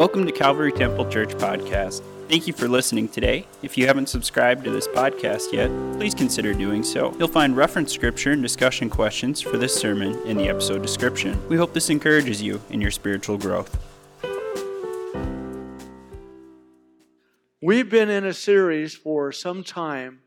Welcome 0.00 0.24
to 0.24 0.32
Calvary 0.32 0.72
Temple 0.72 1.10
Church 1.10 1.28
Podcast. 1.34 2.02
Thank 2.26 2.46
you 2.46 2.54
for 2.54 2.68
listening 2.68 3.06
today. 3.06 3.46
If 3.62 3.76
you 3.76 3.86
haven't 3.86 4.08
subscribed 4.08 4.64
to 4.64 4.70
this 4.70 4.88
podcast 4.88 5.52
yet, 5.52 5.68
please 5.98 6.14
consider 6.14 6.54
doing 6.54 6.82
so. 6.82 7.14
You'll 7.18 7.28
find 7.28 7.54
reference 7.54 7.92
scripture 7.92 8.32
and 8.32 8.40
discussion 8.40 8.88
questions 8.88 9.42
for 9.42 9.58
this 9.58 9.74
sermon 9.74 10.18
in 10.26 10.38
the 10.38 10.48
episode 10.48 10.80
description. 10.80 11.38
We 11.50 11.58
hope 11.58 11.74
this 11.74 11.90
encourages 11.90 12.40
you 12.40 12.62
in 12.70 12.80
your 12.80 12.90
spiritual 12.90 13.36
growth. 13.36 13.76
We've 17.60 17.90
been 17.90 18.08
in 18.08 18.24
a 18.24 18.32
series 18.32 18.94
for 18.94 19.32
some 19.32 19.62
time 19.62 20.20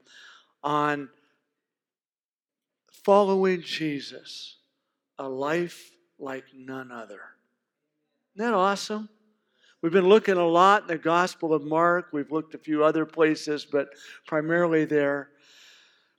on 0.63 1.09
following 2.91 3.63
Jesus, 3.63 4.57
a 5.17 5.27
life 5.27 5.95
like 6.19 6.43
none 6.55 6.91
other. 6.91 7.21
Isn't 8.35 8.51
that 8.51 8.53
awesome? 8.53 9.09
We've 9.83 9.91
been 9.91 10.07
looking 10.07 10.37
a 10.37 10.47
lot 10.47 10.83
in 10.83 10.87
the 10.87 10.97
Gospel 10.97 11.53
of 11.53 11.65
Mark. 11.65 12.07
We've 12.13 12.31
looked 12.31 12.55
a 12.55 12.57
few 12.57 12.85
other 12.85 13.05
places, 13.05 13.67
but 13.69 13.89
primarily 14.25 14.85
there. 14.85 15.31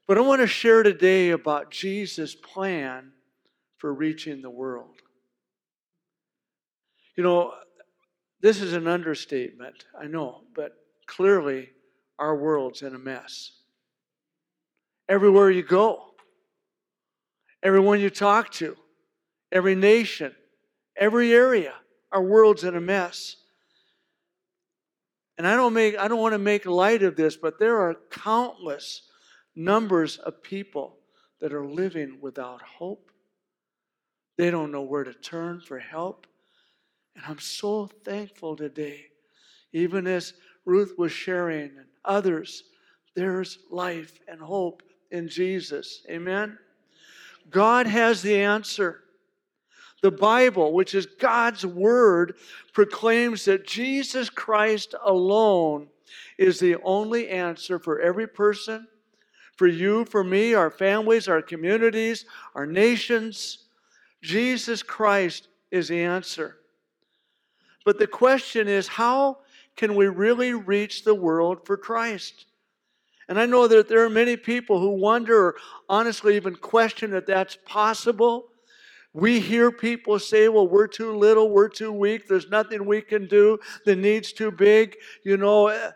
But 0.06 0.18
I 0.18 0.20
want 0.20 0.42
to 0.42 0.46
share 0.46 0.82
today 0.82 1.30
about 1.30 1.70
Jesus' 1.70 2.34
plan 2.34 3.12
for 3.78 3.95
reaching 3.95 4.42
the 4.42 4.50
world. 4.50 4.96
You 7.16 7.24
know, 7.24 7.54
this 8.42 8.60
is 8.60 8.74
an 8.74 8.87
understatement, 8.87 9.87
I 9.98 10.09
know, 10.09 10.42
but 10.54 10.73
clearly 11.06 11.70
our 12.18 12.37
world's 12.37 12.82
in 12.82 12.95
a 12.95 12.98
mess. 12.98 13.52
Everywhere 15.09 15.51
you 15.51 15.62
go, 15.62 16.10
everyone 17.62 17.98
you 17.98 18.10
talk 18.10 18.51
to, 18.52 18.76
every 19.51 19.74
nation, 19.74 20.34
every 20.98 21.32
area, 21.32 21.73
our 22.12 22.23
world's 22.23 22.65
in 22.65 22.76
a 22.76 22.80
mess. 22.80 23.37
And 25.37 25.47
I 25.47 25.56
don't 25.56 25.73
make 25.73 25.98
I 25.98 26.09
don't 26.09 26.20
want 26.20 26.34
to 26.34 26.38
make 26.38 26.66
light 26.66 27.02
of 27.02 27.16
this, 27.16 27.37
but 27.37 27.59
there 27.59 27.79
are 27.79 27.96
countless 28.10 29.02
numbers 29.57 30.18
of 30.18 30.43
people 30.43 30.96
that 31.41 31.52
are 31.52 31.66
living 31.66 32.18
without 32.21 32.63
hope. 32.63 33.10
They 34.37 34.51
don't 34.51 34.73
know 34.73 34.82
where 34.82 35.04
to 35.04 35.15
turn 35.15 35.60
for 35.60 35.79
help. 35.79 36.26
And 37.16 37.24
I'm 37.26 37.38
so 37.38 37.87
thankful 38.04 38.57
today, 38.57 39.07
even 39.73 40.07
as 40.07 40.35
Ruth 40.65 40.95
was 40.99 41.13
sharing 41.13 41.76
and 41.76 41.87
others, 42.04 42.65
there's 43.15 43.59
life 43.71 44.19
and 44.26 44.41
hope 44.41 44.82
in 45.10 45.29
Jesus. 45.29 46.02
Amen. 46.10 46.59
God 47.51 47.87
has 47.87 48.23
the 48.23 48.37
answer. 48.37 49.04
The 50.05 50.10
Bible, 50.10 50.74
which 50.74 50.95
is 50.95 51.07
God's 51.07 51.65
Word, 51.65 52.35
proclaims 52.74 53.47
that 53.47 53.66
Jesus 53.66 54.29
Christ 54.29 54.95
alone 55.02 55.88
is 56.37 56.60
the 56.60 56.77
only 56.83 57.30
answer 57.30 57.79
for 57.79 58.01
every 58.01 58.27
person, 58.27 58.87
for 59.57 59.66
you, 59.66 60.05
for 60.05 60.23
me, 60.23 60.52
our 60.52 60.71
families, 60.71 61.27
our 61.27 61.41
communities, 61.41 62.27
our 62.55 62.66
nations. 62.66 63.65
Jesus 64.21 64.82
Christ 64.82 65.49
is 65.71 65.88
the 65.88 66.03
answer. 66.03 66.59
But 67.87 67.99
the 67.99 68.06
question 68.06 68.69
is 68.69 68.87
how 68.87 69.38
can 69.75 69.94
we 69.94 70.09
really 70.09 70.53
reach 70.53 71.05
the 71.05 71.15
world 71.15 71.65
for 71.65 71.78
Christ? 71.78 72.44
And 73.27 73.41
I 73.41 73.47
know 73.47 73.66
that 73.69 73.88
there 73.88 74.05
are 74.05 74.10
many 74.10 74.37
people 74.37 74.78
who 74.78 74.91
wonder 74.91 75.47
or 75.47 75.56
honestly 75.88 76.37
even 76.37 76.56
question 76.56 77.10
that 77.12 77.27
that's 77.27 77.56
possible. 77.65 78.50
We 79.15 79.41
hear 79.41 79.72
people 79.72 80.19
say, 80.19 80.48
well, 80.48 80.69
we're 80.69 80.88
too 80.88 81.16
little, 81.16 81.50
we're 81.50 81.69
too 81.70 81.93
weak, 81.93 82.28
there's 82.28 82.50
nothing 82.50 82.84
we 82.84 83.00
can 83.03 83.28
do, 83.28 83.59
the 83.87 83.97
need's 83.97 84.32
too 84.32 84.50
big, 84.50 84.97
you 85.25 85.37
know. 85.38 85.69
Eh, 85.69 85.93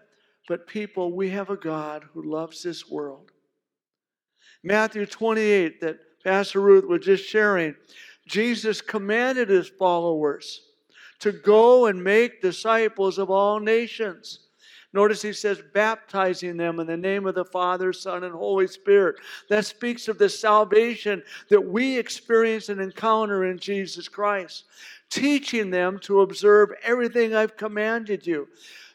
but 0.48 0.68
people, 0.68 1.12
we 1.12 1.30
have 1.30 1.50
a 1.50 1.56
God 1.56 2.04
who 2.14 2.22
loves 2.22 2.62
this 2.62 2.88
world. 2.88 3.32
Matthew 4.64 5.06
28, 5.06 5.80
that 5.82 5.98
Pastor 6.24 6.60
Ruth 6.60 6.86
was 6.86 7.04
just 7.04 7.24
sharing, 7.24 7.74
Jesus 8.28 8.80
commanded 8.80 9.50
his 9.50 9.68
followers 9.68 10.62
to 11.20 11.32
go 11.32 11.86
and 11.86 12.02
make 12.02 12.42
disciples 12.42 13.18
of 13.18 13.30
all 13.30 13.60
nations. 13.60 14.47
Notice 14.94 15.20
he 15.20 15.34
says, 15.34 15.60
baptizing 15.74 16.56
them 16.56 16.80
in 16.80 16.86
the 16.86 16.96
name 16.96 17.26
of 17.26 17.34
the 17.34 17.44
Father, 17.44 17.92
Son, 17.92 18.24
and 18.24 18.34
Holy 18.34 18.66
Spirit. 18.66 19.16
That 19.50 19.66
speaks 19.66 20.08
of 20.08 20.16
the 20.16 20.30
salvation 20.30 21.22
that 21.50 21.60
we 21.60 21.98
experience 21.98 22.70
and 22.70 22.80
encounter 22.80 23.44
in 23.44 23.58
Jesus 23.58 24.08
Christ. 24.08 24.64
Teaching 25.10 25.70
them 25.70 25.98
to 26.00 26.22
observe 26.22 26.70
everything 26.82 27.34
I've 27.34 27.56
commanded 27.56 28.26
you. 28.26 28.48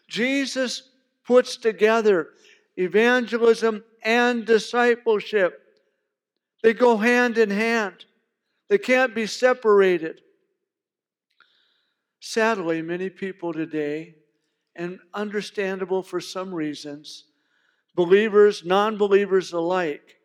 Jesus 0.07 0.89
puts 1.25 1.57
together 1.57 2.29
evangelism 2.75 3.83
and 4.03 4.45
discipleship, 4.45 5.61
they 6.61 6.73
go 6.73 6.97
hand 6.97 7.37
in 7.37 7.49
hand, 7.49 8.05
they 8.67 8.77
can't 8.77 9.13
be 9.13 9.27
separated. 9.27 10.21
Sadly, 12.19 12.81
many 12.81 13.09
people 13.09 13.53
today 13.53 14.15
and 14.75 14.99
understandable 15.13 16.03
for 16.03 16.19
some 16.19 16.53
reasons, 16.53 17.25
believers, 17.95 18.65
non 18.65 18.97
believers 18.97 19.53
alike, 19.53 20.17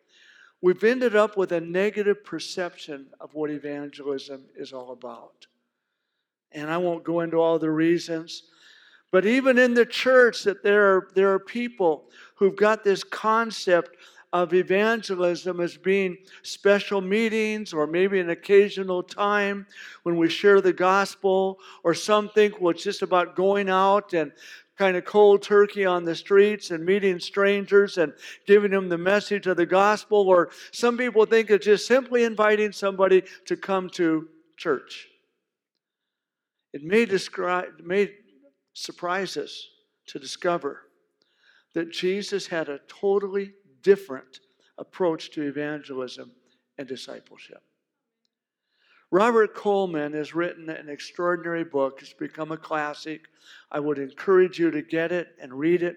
we've 0.61 0.85
ended 0.85 1.15
up 1.15 1.37
with 1.37 1.53
a 1.53 1.61
negative 1.61 2.25
perception 2.25 3.07
of 3.21 3.35
what 3.35 3.51
evangelism 3.51 4.45
is 4.57 4.73
all 4.73 4.93
about. 4.93 5.47
And 6.53 6.71
I 6.71 6.79
won't 6.79 7.05
go 7.05 7.21
into 7.21 7.37
all 7.37 7.59
the 7.59 7.71
reasons. 7.71 8.45
But 9.11 9.25
even 9.25 9.59
in 9.59 9.75
the 9.75 9.87
church, 9.87 10.45
that 10.45 10.63
there 10.63 10.97
are, 10.97 11.09
there 11.15 11.33
are 11.33 11.39
people 11.39 12.11
who've 12.37 12.57
got 12.57 12.85
this 12.85 13.05
concept 13.05 13.97
of 14.33 14.53
evangelism 14.53 15.61
as 15.61 15.77
being 15.77 16.17
special 16.43 17.01
meetings 17.01 17.73
or 17.73 17.87
maybe 17.87 18.21
an 18.21 18.31
occasional 18.31 19.03
time 19.03 19.67
when 20.03 20.17
we 20.17 20.29
share 20.29 20.61
the 20.61 20.73
gospel, 20.73 21.59
or 21.83 21.95
something 21.95 22.53
well, 22.61 22.71
it's 22.71 22.83
just 22.83 23.03
about 23.03 23.37
going 23.37 23.69
out 23.69 24.13
and 24.13 24.33
kind 24.77 24.97
of 24.97 25.05
cold 25.05 25.43
turkey 25.43 25.85
on 25.85 26.05
the 26.05 26.15
streets 26.15 26.71
and 26.71 26.85
meeting 26.85 27.19
strangers 27.19 27.99
and 27.99 28.13
giving 28.47 28.71
them 28.71 28.89
the 28.89 28.99
message 28.99 29.47
of 29.47 29.57
the 29.57 29.67
gospel, 29.67 30.29
or 30.29 30.51
some 30.71 30.97
people 30.97 31.27
think 31.27 31.51
it's 31.51 31.65
just 31.65 31.87
simply 31.87 32.23
inviting 32.23 32.71
somebody 32.71 33.25
to 33.47 33.57
come 33.57 33.91
to 33.91 34.29
church. 34.57 35.09
It 36.73 36.85
may, 36.85 37.07
describe, 37.07 37.81
may 37.83 38.13
surprise 38.73 39.37
us 39.37 39.67
to 40.07 40.19
discover 40.19 40.83
that 41.75 41.91
Jesus 41.91 42.47
had 42.47 42.69
a 42.69 42.81
totally 42.89 43.53
different 43.89 44.41
approach 44.77 45.31
to 45.31 45.41
evangelism 45.41 46.31
and 46.77 46.87
discipleship. 46.87 47.63
Robert 49.11 49.55
Coleman 49.55 50.13
has 50.13 50.35
written 50.35 50.69
an 50.69 50.91
extraordinary 50.91 51.65
book. 51.65 52.01
It's 52.03 52.13
become 52.13 52.53
a 52.53 52.59
classic. 52.59 53.23
I 53.73 53.81
would 53.81 53.99
encourage 53.99 54.59
you 54.59 54.71
to 54.71 54.83
get 54.83 55.11
it 55.11 55.29
and 55.41 55.55
read 55.55 55.83
it. 55.83 55.97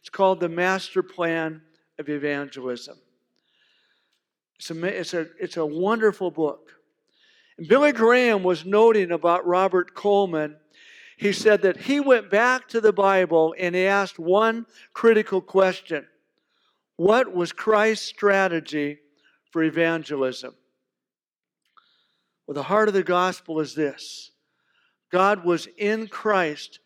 It's 0.00 0.10
called 0.10 0.38
The 0.40 0.50
Master 0.50 1.02
Plan 1.02 1.62
of 1.98 2.10
Evangelism. 2.10 2.98
It's 4.56 4.70
a, 4.70 4.84
it's 4.84 5.14
a, 5.14 5.26
it's 5.40 5.56
a 5.56 5.64
wonderful 5.64 6.30
book. 6.30 6.72
And 7.56 7.66
Billy 7.66 7.92
Graham 7.92 8.42
was 8.42 8.66
noting 8.66 9.12
about 9.12 9.46
Robert 9.46 9.94
Coleman. 9.94 10.56
He 11.16 11.32
said 11.32 11.62
that 11.62 11.78
he 11.78 12.00
went 12.00 12.30
back 12.30 12.68
to 12.68 12.82
the 12.82 12.92
Bible 12.92 13.54
and 13.58 13.74
he 13.74 13.86
asked 13.86 14.18
one 14.18 14.66
critical 14.92 15.40
question 15.40 16.06
what 17.00 17.34
was 17.34 17.50
Christ's 17.50 18.04
strategy 18.04 18.98
for 19.52 19.62
evangelism? 19.62 20.54
Well, 22.46 22.54
the 22.54 22.64
heart 22.64 22.88
of 22.88 22.94
the 22.94 23.02
gospel 23.02 23.58
is 23.60 23.74
this 23.74 24.32
God 25.10 25.42
was 25.42 25.66
in 25.78 26.08
Christ 26.08 26.78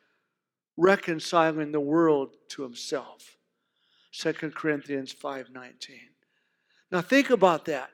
reconciling 0.76 1.72
the 1.72 1.80
world 1.80 2.36
to 2.50 2.62
himself. 2.62 3.36
2 4.12 4.54
Corinthians 4.54 5.12
5:19. 5.12 6.10
Now 6.92 7.00
think 7.00 7.30
about 7.30 7.64
that. 7.64 7.90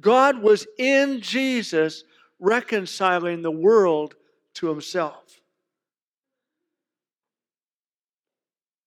God 0.00 0.38
was 0.38 0.66
in 0.78 1.20
Jesus 1.20 2.04
reconciling 2.38 3.42
the 3.42 3.50
world 3.50 4.14
to 4.54 4.68
himself. 4.68 5.42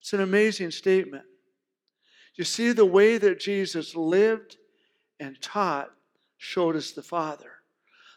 It's 0.01 0.13
an 0.13 0.21
amazing 0.21 0.71
statement. 0.71 1.25
You 2.35 2.43
see, 2.43 2.71
the 2.71 2.85
way 2.85 3.17
that 3.17 3.39
Jesus 3.39 3.95
lived 3.95 4.57
and 5.19 5.39
taught 5.41 5.91
showed 6.37 6.75
us 6.75 6.91
the 6.91 7.03
Father. 7.03 7.51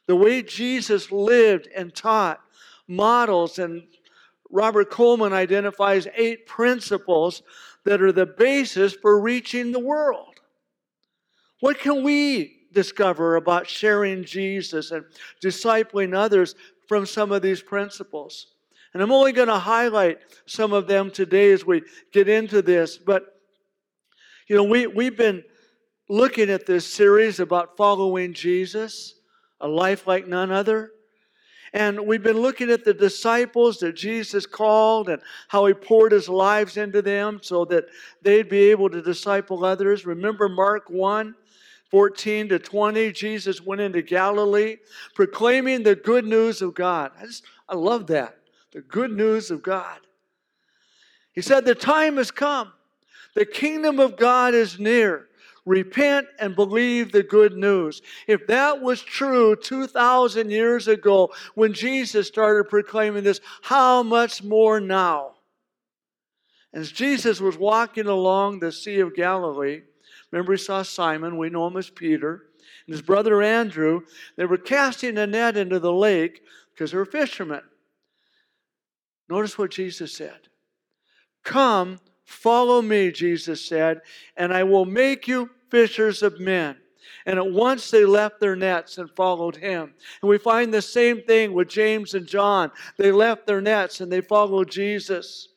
The 0.06 0.16
way 0.16 0.42
Jesus 0.42 1.12
lived 1.12 1.68
and 1.74 1.94
taught 1.94 2.40
models, 2.88 3.58
and 3.58 3.82
Robert 4.50 4.90
Coleman 4.90 5.32
identifies 5.32 6.06
eight 6.14 6.46
principles 6.46 7.42
that 7.84 8.00
are 8.00 8.12
the 8.12 8.26
basis 8.26 8.94
for 8.94 9.20
reaching 9.20 9.72
the 9.72 9.80
world. 9.80 10.40
What 11.60 11.78
can 11.78 12.02
we 12.02 12.66
discover 12.72 13.36
about 13.36 13.68
sharing 13.68 14.24
Jesus 14.24 14.90
and 14.90 15.04
discipling 15.42 16.14
others 16.14 16.54
from 16.86 17.06
some 17.06 17.32
of 17.32 17.42
these 17.42 17.62
principles? 17.62 18.48
And 18.92 19.02
I'm 19.02 19.12
only 19.12 19.32
going 19.32 19.48
to 19.48 19.58
highlight 19.58 20.18
some 20.46 20.72
of 20.72 20.86
them 20.86 21.10
today 21.10 21.52
as 21.52 21.64
we 21.66 21.82
get 22.12 22.28
into 22.28 22.62
this. 22.62 22.96
But, 22.96 23.35
you 24.46 24.54
know, 24.54 24.64
we, 24.64 24.86
we've 24.86 25.16
been 25.16 25.42
looking 26.08 26.50
at 26.50 26.66
this 26.66 26.86
series 26.86 27.40
about 27.40 27.76
following 27.76 28.32
Jesus, 28.32 29.14
a 29.60 29.66
life 29.66 30.06
like 30.06 30.28
none 30.28 30.52
other. 30.52 30.92
And 31.72 32.06
we've 32.06 32.22
been 32.22 32.38
looking 32.38 32.70
at 32.70 32.84
the 32.84 32.94
disciples 32.94 33.78
that 33.80 33.94
Jesus 33.94 34.46
called 34.46 35.08
and 35.08 35.20
how 35.48 35.66
he 35.66 35.74
poured 35.74 36.12
his 36.12 36.28
lives 36.28 36.76
into 36.76 37.02
them 37.02 37.40
so 37.42 37.64
that 37.66 37.86
they'd 38.22 38.48
be 38.48 38.70
able 38.70 38.88
to 38.88 39.02
disciple 39.02 39.64
others. 39.64 40.06
Remember 40.06 40.48
Mark 40.48 40.88
1 40.88 41.34
14 41.90 42.48
to 42.48 42.58
20, 42.58 43.12
Jesus 43.12 43.60
went 43.60 43.80
into 43.80 44.02
Galilee 44.02 44.76
proclaiming 45.14 45.84
the 45.84 45.94
good 45.94 46.24
news 46.24 46.60
of 46.60 46.74
God. 46.74 47.12
I 47.20 47.26
just, 47.26 47.44
I 47.68 47.76
love 47.76 48.08
that. 48.08 48.38
The 48.72 48.80
good 48.80 49.12
news 49.12 49.52
of 49.52 49.62
God. 49.62 50.00
He 51.32 51.42
said, 51.42 51.64
The 51.64 51.76
time 51.76 52.16
has 52.16 52.30
come. 52.30 52.72
The 53.36 53.44
kingdom 53.44 54.00
of 54.00 54.16
God 54.16 54.54
is 54.54 54.80
near. 54.80 55.28
Repent 55.66 56.26
and 56.38 56.56
believe 56.56 57.12
the 57.12 57.22
good 57.22 57.54
news. 57.54 58.00
If 58.26 58.46
that 58.46 58.80
was 58.80 59.02
true 59.02 59.54
2,000 59.54 60.50
years 60.50 60.88
ago 60.88 61.34
when 61.54 61.74
Jesus 61.74 62.28
started 62.28 62.70
proclaiming 62.70 63.24
this, 63.24 63.42
how 63.60 64.02
much 64.02 64.42
more 64.42 64.80
now? 64.80 65.34
As 66.72 66.90
Jesus 66.90 67.38
was 67.38 67.58
walking 67.58 68.06
along 68.06 68.60
the 68.60 68.72
Sea 68.72 69.00
of 69.00 69.14
Galilee, 69.14 69.82
remember 70.30 70.52
he 70.52 70.58
saw 70.58 70.80
Simon, 70.80 71.36
we 71.36 71.50
know 71.50 71.66
him 71.66 71.76
as 71.76 71.90
Peter, 71.90 72.44
and 72.86 72.94
his 72.94 73.02
brother 73.02 73.42
Andrew. 73.42 74.00
They 74.36 74.46
were 74.46 74.56
casting 74.56 75.18
a 75.18 75.26
net 75.26 75.58
into 75.58 75.78
the 75.78 75.92
lake 75.92 76.42
because 76.72 76.92
they 76.92 76.96
were 76.96 77.04
fishermen. 77.04 77.62
Notice 79.28 79.58
what 79.58 79.72
Jesus 79.72 80.14
said 80.14 80.48
Come, 81.44 81.98
follow 82.26 82.82
me, 82.82 83.10
Jesus 83.10 83.64
said, 83.64 84.02
and 84.36 84.52
I 84.52 84.64
will 84.64 84.84
make 84.84 85.26
you 85.26 85.48
fishers 85.70 86.22
of 86.22 86.38
men. 86.38 86.76
And 87.24 87.38
at 87.38 87.50
once 87.50 87.90
they 87.90 88.04
left 88.04 88.40
their 88.40 88.54
nets 88.54 88.98
and 88.98 89.10
followed 89.10 89.56
him. 89.56 89.94
And 90.22 90.28
we 90.28 90.38
find 90.38 90.72
the 90.72 90.82
same 90.82 91.22
thing 91.22 91.52
with 91.52 91.68
James 91.68 92.14
and 92.14 92.26
John. 92.26 92.70
They 92.98 93.10
left 93.10 93.46
their 93.46 93.60
nets 93.60 94.00
and 94.00 94.12
they 94.12 94.20
followed 94.20 94.70
Jesus. 94.70 95.48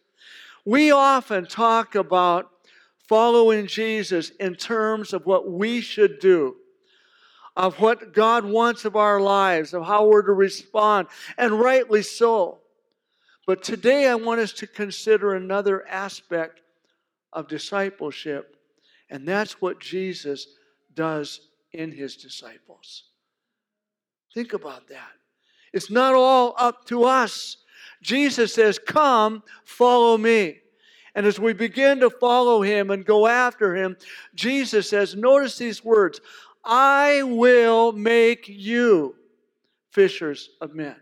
We 0.65 0.91
often 0.91 1.45
talk 1.45 1.95
about 1.95 2.51
following 3.07 3.67
Jesus 3.67 4.29
in 4.39 4.55
terms 4.55 5.13
of 5.13 5.25
what 5.25 5.49
we 5.49 5.81
should 5.81 6.19
do, 6.19 6.55
of 7.55 7.79
what 7.79 8.13
God 8.13 8.45
wants 8.45 8.85
of 8.85 8.95
our 8.95 9.19
lives, 9.19 9.73
of 9.73 9.85
how 9.85 10.07
we're 10.07 10.21
to 10.23 10.33
respond, 10.33 11.07
and 11.37 11.59
rightly 11.59 12.03
so. 12.03 12.59
But 13.49 13.63
today 13.63 14.07
I 14.07 14.13
want 14.13 14.39
us 14.39 14.53
to 14.53 14.67
consider 14.67 15.33
another 15.33 15.83
aspect 15.87 16.61
of 17.33 17.47
discipleship 17.47 18.55
and 19.09 19.27
that's 19.27 19.59
what 19.59 19.79
Jesus 19.79 20.45
does 20.93 21.47
in 21.73 21.91
his 21.91 22.15
disciples. 22.15 23.05
Think 24.35 24.53
about 24.53 24.87
that. 24.89 25.09
It's 25.73 25.89
not 25.89 26.13
all 26.13 26.53
up 26.59 26.85
to 26.89 27.05
us. 27.05 27.57
Jesus 28.03 28.53
says, 28.53 28.77
Come, 28.77 29.41
follow 29.63 30.15
me. 30.15 30.59
And 31.15 31.25
as 31.25 31.39
we 31.39 31.53
begin 31.53 32.01
to 32.01 32.11
follow 32.11 32.61
him 32.61 32.91
and 32.91 33.03
go 33.03 33.25
after 33.25 33.75
him, 33.75 33.97
Jesus 34.35 34.87
says, 34.87 35.15
Notice 35.15 35.57
these 35.57 35.83
words 35.83 36.21
I 36.63 37.23
will 37.23 37.93
make 37.93 38.47
you 38.47 39.15
fishers 39.89 40.51
of 40.61 40.75
men. 40.75 40.97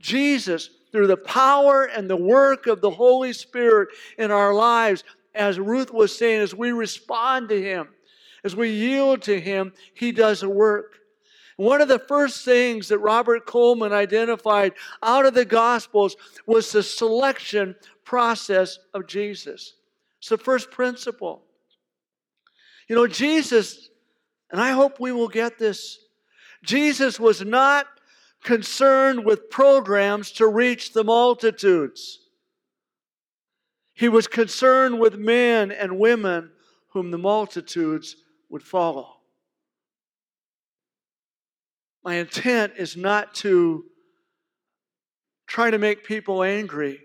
Jesus, 0.00 0.70
through 0.92 1.06
the 1.06 1.16
power 1.16 1.84
and 1.84 2.08
the 2.08 2.16
work 2.16 2.66
of 2.66 2.80
the 2.80 2.90
Holy 2.90 3.32
Spirit 3.32 3.88
in 4.18 4.30
our 4.30 4.54
lives, 4.54 5.04
as 5.34 5.58
Ruth 5.58 5.92
was 5.92 6.16
saying, 6.16 6.40
as 6.40 6.54
we 6.54 6.72
respond 6.72 7.48
to 7.50 7.62
Him, 7.62 7.88
as 8.44 8.56
we 8.56 8.70
yield 8.70 9.22
to 9.22 9.40
Him, 9.40 9.72
He 9.94 10.12
does 10.12 10.42
a 10.42 10.48
work. 10.48 10.96
One 11.56 11.82
of 11.82 11.88
the 11.88 11.98
first 11.98 12.44
things 12.44 12.88
that 12.88 12.98
Robert 12.98 13.44
Coleman 13.44 13.92
identified 13.92 14.72
out 15.02 15.26
of 15.26 15.34
the 15.34 15.44
Gospels 15.44 16.16
was 16.46 16.72
the 16.72 16.82
selection 16.82 17.76
process 18.04 18.78
of 18.94 19.06
Jesus. 19.06 19.74
It's 20.18 20.30
the 20.30 20.38
first 20.38 20.70
principle. 20.70 21.42
You 22.88 22.96
know, 22.96 23.06
Jesus, 23.06 23.90
and 24.50 24.60
I 24.60 24.70
hope 24.70 24.98
we 24.98 25.12
will 25.12 25.28
get 25.28 25.58
this, 25.58 25.98
Jesus 26.64 27.20
was 27.20 27.44
not 27.44 27.86
concerned 28.42 29.24
with 29.24 29.50
programs 29.50 30.32
to 30.32 30.46
reach 30.46 30.92
the 30.92 31.04
multitudes. 31.04 32.20
He 33.92 34.08
was 34.08 34.26
concerned 34.26 34.98
with 34.98 35.16
men 35.16 35.70
and 35.70 35.98
women 35.98 36.50
whom 36.88 37.10
the 37.10 37.18
multitudes 37.18 38.16
would 38.48 38.62
follow. 38.62 39.16
My 42.02 42.14
intent 42.14 42.74
is 42.78 42.96
not 42.96 43.34
to 43.36 43.84
try 45.46 45.70
to 45.70 45.78
make 45.78 46.04
people 46.04 46.42
angry, 46.42 47.00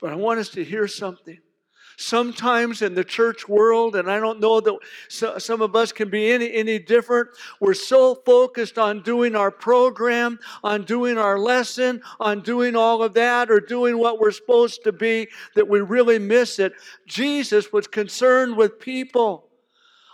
but 0.00 0.12
I 0.12 0.16
want 0.16 0.38
us 0.38 0.50
to 0.50 0.64
hear 0.64 0.86
something. 0.86 1.38
Sometimes 1.96 2.82
in 2.82 2.94
the 2.94 3.04
church 3.04 3.48
world, 3.48 3.94
and 3.94 4.10
I 4.10 4.18
don't 4.18 4.40
know 4.40 4.60
that 4.60 4.78
some 5.38 5.62
of 5.62 5.76
us 5.76 5.92
can 5.92 6.10
be 6.10 6.32
any, 6.32 6.52
any 6.52 6.78
different, 6.78 7.28
we're 7.60 7.74
so 7.74 8.16
focused 8.16 8.78
on 8.78 9.02
doing 9.02 9.36
our 9.36 9.50
program, 9.50 10.40
on 10.64 10.84
doing 10.84 11.18
our 11.18 11.38
lesson, 11.38 12.02
on 12.18 12.40
doing 12.40 12.74
all 12.74 13.02
of 13.02 13.14
that, 13.14 13.50
or 13.50 13.60
doing 13.60 13.98
what 13.98 14.18
we're 14.18 14.32
supposed 14.32 14.82
to 14.84 14.92
be 14.92 15.28
that 15.54 15.68
we 15.68 15.80
really 15.80 16.18
miss 16.18 16.58
it. 16.58 16.72
Jesus 17.06 17.72
was 17.72 17.86
concerned 17.86 18.56
with 18.56 18.80
people. 18.80 19.48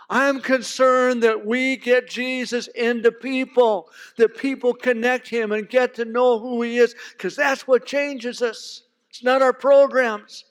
I'm 0.09 0.41
concerned 0.41 1.23
that 1.23 1.45
we 1.45 1.77
get 1.77 2.09
Jesus 2.09 2.67
into 2.67 3.11
people, 3.13 3.89
that 4.17 4.37
people 4.37 4.73
connect 4.73 5.29
him 5.29 5.53
and 5.53 5.69
get 5.69 5.95
to 5.95 6.05
know 6.05 6.37
who 6.37 6.61
he 6.61 6.77
is, 6.77 6.95
because 7.13 7.35
that's 7.35 7.65
what 7.65 7.85
changes 7.85 8.41
us. 8.41 8.83
It's 9.09 9.23
not 9.23 9.41
our 9.41 9.53
programs. 9.53 10.43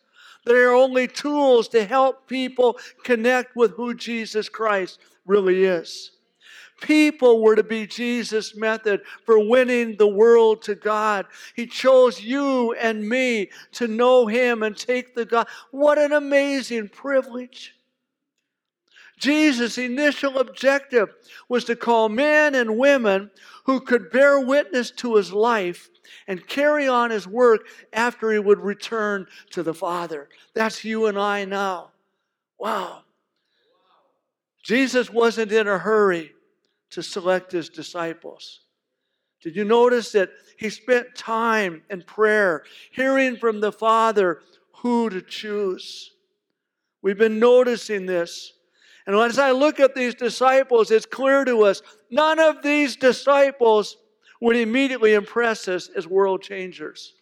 They're 0.45 0.73
only 0.73 1.07
tools 1.07 1.69
to 1.69 1.85
help 1.85 2.27
people 2.27 2.79
connect 3.05 3.57
with 3.57 3.73
who 3.73 3.95
Jesus 3.95 4.49
Christ 4.49 4.99
really 5.27 5.65
is. 5.65 6.13
People 6.81 7.43
were 7.43 7.57
to 7.57 7.63
be 7.63 7.87
Jesus' 7.87 8.57
method 8.57 9.03
for 9.27 9.47
winning 9.49 9.97
the 9.97 10.09
world 10.09 10.63
to 10.63 10.75
God. 10.75 11.27
He 11.55 11.67
chose 11.67 12.23
you 12.23 12.73
and 12.73 13.07
me 13.07 13.51
to 13.73 13.87
know 13.87 14.27
Him 14.27 14.63
and 14.63 14.75
take 14.75 15.15
the 15.15 15.27
God. 15.27 15.47
What 15.73 15.99
an 15.99 16.13
amazing 16.13 16.89
privilege. 16.89 17.75
Jesus' 19.19 19.77
initial 19.77 20.39
objective 20.39 21.11
was 21.49 21.65
to 21.65 21.77
call 21.77 22.09
men 22.09 22.55
and 22.55 22.79
women 22.79 23.31
who 23.65 23.81
could 23.81 24.11
bear 24.11 24.41
witness 24.41 24.91
to 24.91 25.17
his 25.17 25.31
life 25.31 25.91
and 26.27 26.47
carry 26.47 26.89
on 26.89 27.11
his 27.11 27.27
work 27.27 27.63
after 27.93 28.33
he 28.33 28.39
would 28.39 28.59
return 28.59 29.27
to 29.51 29.63
the 29.63 29.75
Father. 29.75 30.29
That's 30.55 30.85
you 30.85 31.07
and 31.07 31.19
I 31.19 31.45
now. 31.45 31.91
Wow. 32.59 33.03
Jesus 34.63 35.11
wasn't 35.11 35.53
in 35.53 35.67
a 35.67 35.79
hurry 35.79 36.33
to 36.91 37.03
select 37.03 37.53
his 37.53 37.69
disciples. 37.69 38.61
Did 39.43 39.57
you 39.57 39.65
notice 39.65 40.13
that 40.13 40.31
he 40.59 40.69
spent 40.69 41.15
time 41.15 41.83
in 41.89 42.03
prayer, 42.03 42.65
hearing 42.93 43.37
from 43.37 43.61
the 43.61 43.73
Father 43.73 44.41
who 44.77 45.09
to 45.09 45.23
choose? 45.23 46.13
We've 47.03 47.17
been 47.17 47.39
noticing 47.39 48.05
this. 48.05 48.53
And 49.07 49.17
as 49.17 49.39
I 49.39 49.53
look 49.53 49.81
at 49.81 49.95
these 49.95 50.15
disciples, 50.15 50.91
it's 50.91 51.07
clear 51.07 51.45
to 51.47 51.63
us 51.63 51.81
none 52.11 52.39
of 52.39 52.63
these 52.63 52.97
disciples 52.97 53.97
would 54.41 54.57
immediately 54.57 55.15
impress 55.15 55.69
us 55.69 55.89
as 55.89 56.07
world 56.07 56.43
changers. 56.43 57.15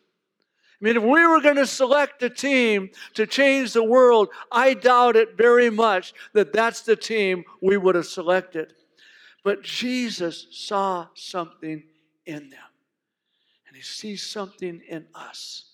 I 0.81 0.85
mean, 0.85 0.97
if 0.97 1.03
we 1.03 1.27
were 1.27 1.41
going 1.41 1.57
to 1.57 1.67
select 1.67 2.23
a 2.23 2.31
team 2.31 2.91
to 3.15 3.27
change 3.27 3.73
the 3.73 3.83
world, 3.83 4.29
I 4.53 4.75
doubt 4.75 5.17
it 5.17 5.37
very 5.37 5.71
much 5.71 6.15
that 6.35 6.53
that's 6.53 6.83
the 6.83 6.95
team 6.95 7.45
we 7.61 7.77
would 7.77 7.97
have 7.97 8.07
selected. 8.07 8.75
But 9.43 9.63
Jesus 9.63 10.47
saw 10.53 11.09
something 11.15 11.83
in 12.27 12.51
them. 12.51 12.61
And 13.67 13.77
he 13.77 13.83
sees 13.83 14.25
something 14.25 14.81
in 14.89 15.07
us 15.15 15.65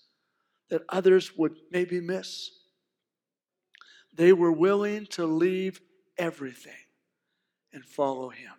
that 0.69 0.81
others 0.89 1.37
would 1.37 1.55
maybe 1.71 2.01
miss. 2.01 2.49
They 4.13 4.33
were 4.33 4.51
willing 4.51 5.05
to 5.07 5.25
leave 5.25 5.81
everything 6.17 6.73
and 7.73 7.85
follow 7.85 8.29
him. 8.29 8.53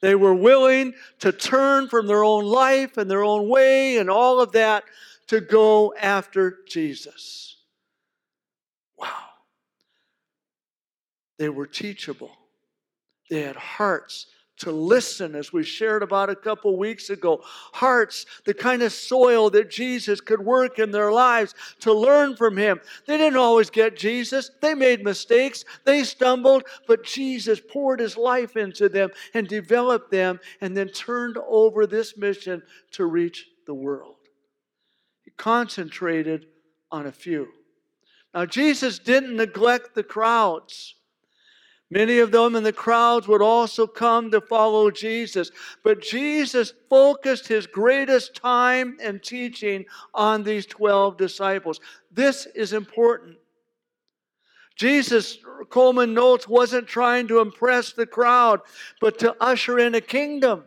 They 0.00 0.14
were 0.14 0.34
willing 0.34 0.94
to 1.20 1.32
turn 1.32 1.88
from 1.88 2.06
their 2.06 2.22
own 2.22 2.44
life 2.44 2.96
and 2.96 3.10
their 3.10 3.24
own 3.24 3.48
way 3.48 3.98
and 3.98 4.08
all 4.08 4.40
of 4.40 4.52
that 4.52 4.84
to 5.28 5.40
go 5.40 5.94
after 6.00 6.58
Jesus. 6.68 7.56
Wow. 8.96 9.08
They 11.38 11.48
were 11.48 11.66
teachable. 11.66 12.30
They 13.28 13.42
had 13.42 13.56
hearts 13.56 14.26
to 14.58 14.70
listen, 14.72 15.34
as 15.34 15.52
we 15.52 15.62
shared 15.62 16.02
about 16.02 16.30
a 16.30 16.36
couple 16.36 16.76
weeks 16.76 17.10
ago. 17.10 17.40
Hearts, 17.44 18.26
the 18.44 18.54
kind 18.54 18.82
of 18.82 18.92
soil 18.92 19.50
that 19.50 19.70
Jesus 19.70 20.20
could 20.20 20.44
work 20.44 20.78
in 20.78 20.90
their 20.90 21.12
lives 21.12 21.54
to 21.80 21.92
learn 21.92 22.36
from 22.36 22.56
Him. 22.56 22.80
They 23.06 23.16
didn't 23.16 23.38
always 23.38 23.70
get 23.70 23.96
Jesus, 23.96 24.50
they 24.60 24.74
made 24.74 25.04
mistakes, 25.04 25.64
they 25.84 26.04
stumbled, 26.04 26.64
but 26.86 27.04
Jesus 27.04 27.60
poured 27.60 28.00
His 28.00 28.16
life 28.16 28.56
into 28.56 28.88
them 28.88 29.10
and 29.34 29.48
developed 29.48 30.10
them 30.10 30.40
and 30.60 30.76
then 30.76 30.88
turned 30.88 31.38
over 31.48 31.86
this 31.86 32.16
mission 32.16 32.62
to 32.92 33.06
reach 33.06 33.46
the 33.66 33.74
world. 33.74 34.16
He 35.22 35.30
concentrated 35.32 36.46
on 36.90 37.06
a 37.06 37.12
few. 37.12 37.48
Now, 38.34 38.46
Jesus 38.46 38.98
didn't 38.98 39.36
neglect 39.36 39.94
the 39.94 40.02
crowds. 40.02 40.94
Many 41.90 42.18
of 42.18 42.30
them 42.30 42.54
in 42.54 42.64
the 42.64 42.72
crowds 42.72 43.26
would 43.28 43.40
also 43.40 43.86
come 43.86 44.30
to 44.30 44.42
follow 44.42 44.90
Jesus. 44.90 45.50
But 45.82 46.02
Jesus 46.02 46.74
focused 46.90 47.48
his 47.48 47.66
greatest 47.66 48.34
time 48.34 48.98
and 49.02 49.22
teaching 49.22 49.86
on 50.12 50.42
these 50.42 50.66
12 50.66 51.16
disciples. 51.16 51.80
This 52.12 52.46
is 52.54 52.74
important. 52.74 53.38
Jesus, 54.76 55.38
Coleman 55.70 56.12
notes, 56.12 56.46
wasn't 56.46 56.86
trying 56.86 57.26
to 57.28 57.40
impress 57.40 57.92
the 57.92 58.06
crowd, 58.06 58.60
but 59.00 59.18
to 59.20 59.34
usher 59.40 59.78
in 59.78 59.94
a 59.94 60.00
kingdom. 60.00 60.64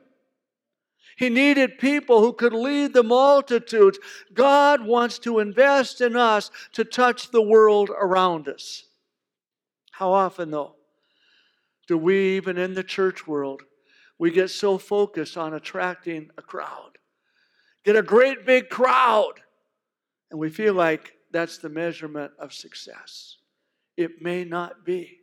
He 1.17 1.29
needed 1.29 1.77
people 1.77 2.19
who 2.19 2.33
could 2.33 2.51
lead 2.51 2.93
the 2.93 3.03
multitudes. 3.03 3.99
God 4.33 4.83
wants 4.85 5.19
to 5.19 5.37
invest 5.37 6.01
in 6.01 6.15
us 6.15 6.49
to 6.73 6.83
touch 6.83 7.29
the 7.29 7.43
world 7.43 7.91
around 7.91 8.47
us. 8.47 8.85
How 9.91 10.11
often, 10.13 10.49
though? 10.49 10.75
Do 11.91 11.97
we, 11.97 12.37
even 12.37 12.57
in 12.57 12.73
the 12.73 12.85
church 12.85 13.27
world, 13.27 13.63
we 14.17 14.31
get 14.31 14.49
so 14.49 14.77
focused 14.77 15.35
on 15.35 15.55
attracting 15.55 16.29
a 16.37 16.41
crowd. 16.41 16.91
Get 17.83 17.97
a 17.97 18.01
great 18.01 18.45
big 18.45 18.69
crowd. 18.69 19.33
And 20.29 20.39
we 20.39 20.49
feel 20.49 20.73
like 20.73 21.11
that's 21.31 21.57
the 21.57 21.67
measurement 21.67 22.31
of 22.39 22.53
success. 22.53 23.35
It 23.97 24.21
may 24.21 24.45
not 24.45 24.85
be. 24.85 25.17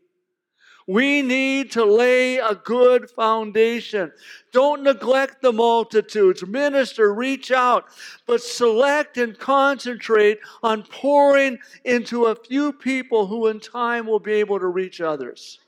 We 0.87 1.22
need 1.22 1.70
to 1.72 1.87
lay 1.87 2.37
a 2.37 2.54
good 2.54 3.08
foundation. 3.12 4.12
Don't 4.52 4.82
neglect 4.82 5.40
the 5.40 5.54
multitudes. 5.54 6.46
Minister, 6.46 7.14
reach 7.14 7.50
out, 7.50 7.87
but 8.26 8.42
select 8.42 9.16
and 9.16 9.38
concentrate 9.38 10.40
on 10.62 10.82
pouring 10.82 11.60
into 11.87 12.26
a 12.26 12.37
few 12.37 12.75
people 12.75 13.26
who 13.26 13.46
in 13.46 13.58
time 13.58 14.06
will 14.06 14.20
be 14.20 14.32
able 14.32 14.60
to 14.60 14.66
reach 14.66 15.00
others 15.00 15.60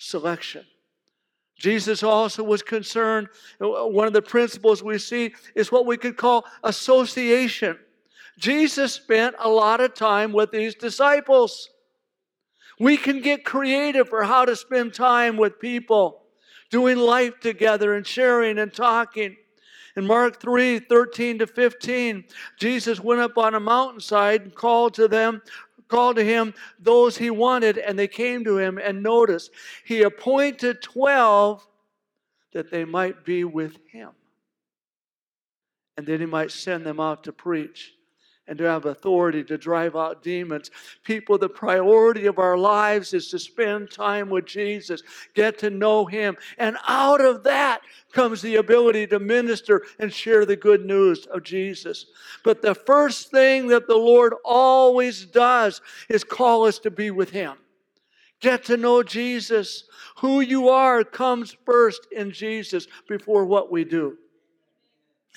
selection. 0.00 0.64
Jesus 1.58 2.02
also 2.02 2.42
was 2.42 2.62
concerned, 2.62 3.28
uh, 3.60 3.86
one 3.86 4.06
of 4.06 4.14
the 4.14 4.22
principles 4.22 4.82
we 4.82 4.98
see 4.98 5.34
is 5.54 5.70
what 5.70 5.84
we 5.84 5.98
could 5.98 6.16
call 6.16 6.46
association. 6.64 7.78
Jesus 8.38 8.94
spent 8.94 9.36
a 9.38 9.48
lot 9.48 9.82
of 9.82 9.92
time 9.92 10.32
with 10.32 10.50
these 10.50 10.74
disciples. 10.74 11.68
We 12.78 12.96
can 12.96 13.20
get 13.20 13.44
creative 13.44 14.08
for 14.08 14.24
how 14.24 14.46
to 14.46 14.56
spend 14.56 14.94
time 14.94 15.36
with 15.36 15.60
people, 15.60 16.22
doing 16.70 16.96
life 16.96 17.38
together 17.40 17.94
and 17.94 18.06
sharing 18.06 18.58
and 18.58 18.72
talking. 18.72 19.36
In 19.96 20.06
Mark 20.06 20.40
3 20.40 20.78
13 20.78 21.40
to 21.40 21.46
15, 21.46 22.24
Jesus 22.58 23.00
went 23.00 23.20
up 23.20 23.36
on 23.36 23.54
a 23.54 23.60
mountainside 23.60 24.42
and 24.42 24.54
called 24.54 24.94
to 24.94 25.08
them 25.08 25.42
called 25.90 26.16
to 26.16 26.24
him 26.24 26.54
those 26.78 27.18
he 27.18 27.30
wanted, 27.30 27.76
and 27.76 27.98
they 27.98 28.08
came 28.08 28.44
to 28.44 28.56
him. 28.56 28.78
And 28.78 29.02
notice, 29.02 29.50
he 29.84 30.02
appointed 30.02 30.80
12 30.80 31.66
that 32.52 32.70
they 32.70 32.84
might 32.84 33.24
be 33.24 33.44
with 33.44 33.76
him. 33.90 34.10
And 35.96 36.06
then 36.06 36.20
he 36.20 36.26
might 36.26 36.50
send 36.50 36.86
them 36.86 36.98
out 36.98 37.24
to 37.24 37.32
preach 37.32 37.92
and 38.50 38.58
to 38.58 38.64
have 38.64 38.84
authority 38.84 39.44
to 39.44 39.56
drive 39.56 39.94
out 39.94 40.24
demons. 40.24 40.72
People, 41.04 41.38
the 41.38 41.48
priority 41.48 42.26
of 42.26 42.40
our 42.40 42.58
lives 42.58 43.14
is 43.14 43.28
to 43.28 43.38
spend 43.38 43.92
time 43.92 44.28
with 44.28 44.44
Jesus, 44.44 45.04
get 45.34 45.56
to 45.60 45.70
know 45.70 46.04
Him. 46.04 46.36
And 46.58 46.76
out 46.88 47.20
of 47.20 47.44
that 47.44 47.82
comes 48.12 48.42
the 48.42 48.56
ability 48.56 49.06
to 49.06 49.20
minister 49.20 49.82
and 50.00 50.12
share 50.12 50.44
the 50.44 50.56
good 50.56 50.84
news 50.84 51.26
of 51.26 51.44
Jesus. 51.44 52.06
But 52.42 52.60
the 52.60 52.74
first 52.74 53.30
thing 53.30 53.68
that 53.68 53.86
the 53.86 53.96
Lord 53.96 54.34
always 54.44 55.26
does 55.26 55.80
is 56.08 56.24
call 56.24 56.66
us 56.66 56.80
to 56.80 56.90
be 56.90 57.12
with 57.12 57.30
Him. 57.30 57.52
Get 58.40 58.64
to 58.64 58.76
know 58.76 59.04
Jesus. 59.04 59.84
Who 60.16 60.40
you 60.40 60.70
are 60.70 61.04
comes 61.04 61.56
first 61.64 62.08
in 62.10 62.32
Jesus 62.32 62.88
before 63.08 63.44
what 63.44 63.70
we 63.70 63.84
do. 63.84 64.18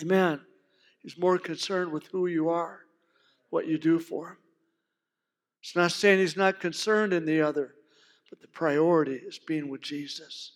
Amen. 0.02 0.42
He's 1.04 1.18
more 1.18 1.38
concerned 1.38 1.92
with 1.92 2.08
who 2.08 2.26
you 2.26 2.50
are 2.50 2.83
what 3.54 3.68
you 3.68 3.78
do 3.78 4.00
for 4.00 4.30
him. 4.30 4.38
It's 5.62 5.76
not 5.76 5.92
saying 5.92 6.20
he's 6.20 6.36
not 6.36 6.60
concerned 6.60 7.14
in 7.14 7.24
the 7.24 7.42
other, 7.42 7.76
but 8.32 8.42
the 8.42 8.48
priority 8.48 9.14
is 9.14 9.38
being 9.38 9.70
with 9.70 9.82
Jesus. 9.82 10.54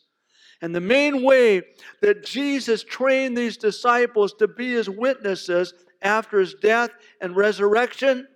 And 0.63 0.73
the 0.73 0.81
main 0.81 1.23
way 1.23 1.61
that 2.01 2.25
Jesus 2.25 2.83
trained 2.83 3.37
these 3.37 3.55
disciples 3.55 4.33
to 4.39 4.47
be 4.47 4.73
his 4.73 4.89
witnesses 4.89 5.75
after 6.01 6.39
his 6.39 6.55
death 6.55 6.89
and 7.21 7.35
resurrection, 7.35 8.27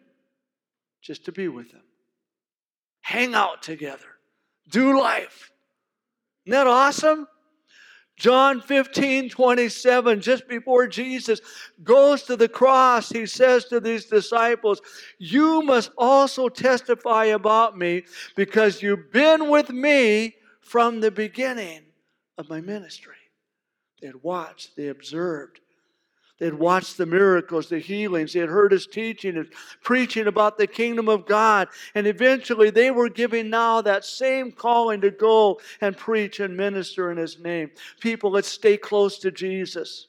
just 1.02 1.26
to 1.26 1.32
be 1.32 1.48
with 1.48 1.72
him. 1.72 1.82
Hang 3.02 3.34
out 3.34 3.64
together. 3.64 4.06
Do 4.70 5.00
life. 5.00 5.52
Isn't 6.46 6.52
that 6.52 6.68
awesome? 6.68 7.28
John 8.22 8.62
15, 8.62 9.30
27, 9.30 10.22
just 10.22 10.48
before 10.48 10.86
Jesus 10.86 11.42
goes 11.84 12.22
to 12.24 12.36
the 12.36 12.48
cross, 12.48 13.10
he 13.10 13.26
says 13.26 13.66
to 13.66 13.80
these 13.80 14.06
disciples, 14.06 14.80
You 15.18 15.64
must 15.64 15.90
also 15.98 16.48
testify 16.48 17.26
about 17.26 17.80
me 17.80 18.04
because 18.36 18.84
you've 18.84 19.12
been 19.12 19.50
with 19.50 19.72
me 19.72 20.36
from 20.60 21.00
the 21.00 21.10
beginning 21.10 21.82
of 22.38 22.48
my 22.48 22.62
ministry. 22.62 23.16
They 24.00 24.08
had 24.08 24.22
watched, 24.22 24.76
they 24.76 24.90
observed, 24.90 25.60
they 26.42 26.48
had 26.48 26.58
watched 26.58 26.98
the 26.98 27.06
miracles, 27.06 27.70
the 27.70 27.78
healings. 27.78 28.34
They 28.34 28.40
had 28.40 28.50
heard 28.50 28.72
his 28.72 28.88
teaching, 28.88 29.36
his 29.36 29.46
preaching 29.84 30.26
about 30.26 30.58
the 30.58 30.66
kingdom 30.66 31.08
of 31.08 31.28
God. 31.28 31.68
And 31.94 32.08
eventually 32.08 32.72
they 32.72 32.90
were 32.90 33.10
giving 33.10 33.52
now 33.52 33.82
that 33.82 34.04
same 34.04 34.52
calling 34.52 35.02
to 35.02 35.12
go 35.12 35.62
and 35.82 35.96
preach 35.96 36.40
and 36.40 36.58
minister 36.58 37.12
in 37.12 37.18
his 37.18 37.38
name. 37.38 37.70
People, 38.00 38.32
let's 38.32 38.48
stay 38.48 38.76
close 38.76 39.20
to 39.20 39.30
Jesus. 39.30 40.08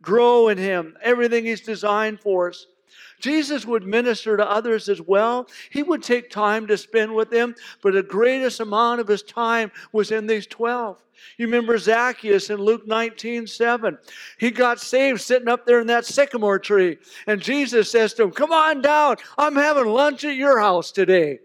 Grow 0.00 0.48
in 0.48 0.56
him. 0.56 0.96
Everything 1.02 1.44
he's 1.44 1.60
designed 1.60 2.20
for 2.20 2.48
us. 2.48 2.66
Jesus 3.20 3.66
would 3.66 3.86
minister 3.86 4.38
to 4.38 4.50
others 4.50 4.88
as 4.88 5.02
well. 5.02 5.48
He 5.68 5.82
would 5.82 6.02
take 6.02 6.30
time 6.30 6.66
to 6.68 6.78
spend 6.78 7.14
with 7.14 7.28
them, 7.28 7.54
but 7.82 7.92
the 7.92 8.02
greatest 8.02 8.60
amount 8.60 9.02
of 9.02 9.08
his 9.08 9.22
time 9.22 9.70
was 9.92 10.12
in 10.12 10.26
these 10.26 10.46
12. 10.46 10.96
You 11.36 11.46
remember 11.46 11.78
Zacchaeus 11.78 12.50
in 12.50 12.58
Luke 12.58 12.86
19 12.86 13.46
7. 13.46 13.98
He 14.38 14.50
got 14.50 14.80
saved 14.80 15.20
sitting 15.20 15.48
up 15.48 15.66
there 15.66 15.80
in 15.80 15.86
that 15.88 16.04
sycamore 16.04 16.58
tree. 16.58 16.98
And 17.26 17.40
Jesus 17.40 17.90
says 17.90 18.14
to 18.14 18.24
him, 18.24 18.30
Come 18.30 18.52
on 18.52 18.82
down. 18.82 19.16
I'm 19.36 19.56
having 19.56 19.86
lunch 19.86 20.24
at 20.24 20.36
your 20.36 20.58
house 20.60 20.90
today. 20.92 21.40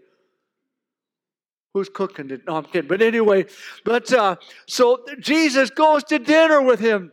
Who's 1.74 1.88
cooking 1.88 2.30
it? 2.30 2.46
No, 2.46 2.56
I'm 2.56 2.64
kidding. 2.64 2.88
But 2.88 3.02
anyway, 3.02 3.46
but 3.84 4.12
uh, 4.12 4.36
so 4.66 5.04
Jesus 5.18 5.70
goes 5.70 6.04
to 6.04 6.20
dinner 6.20 6.62
with 6.62 6.78
him 6.78 7.10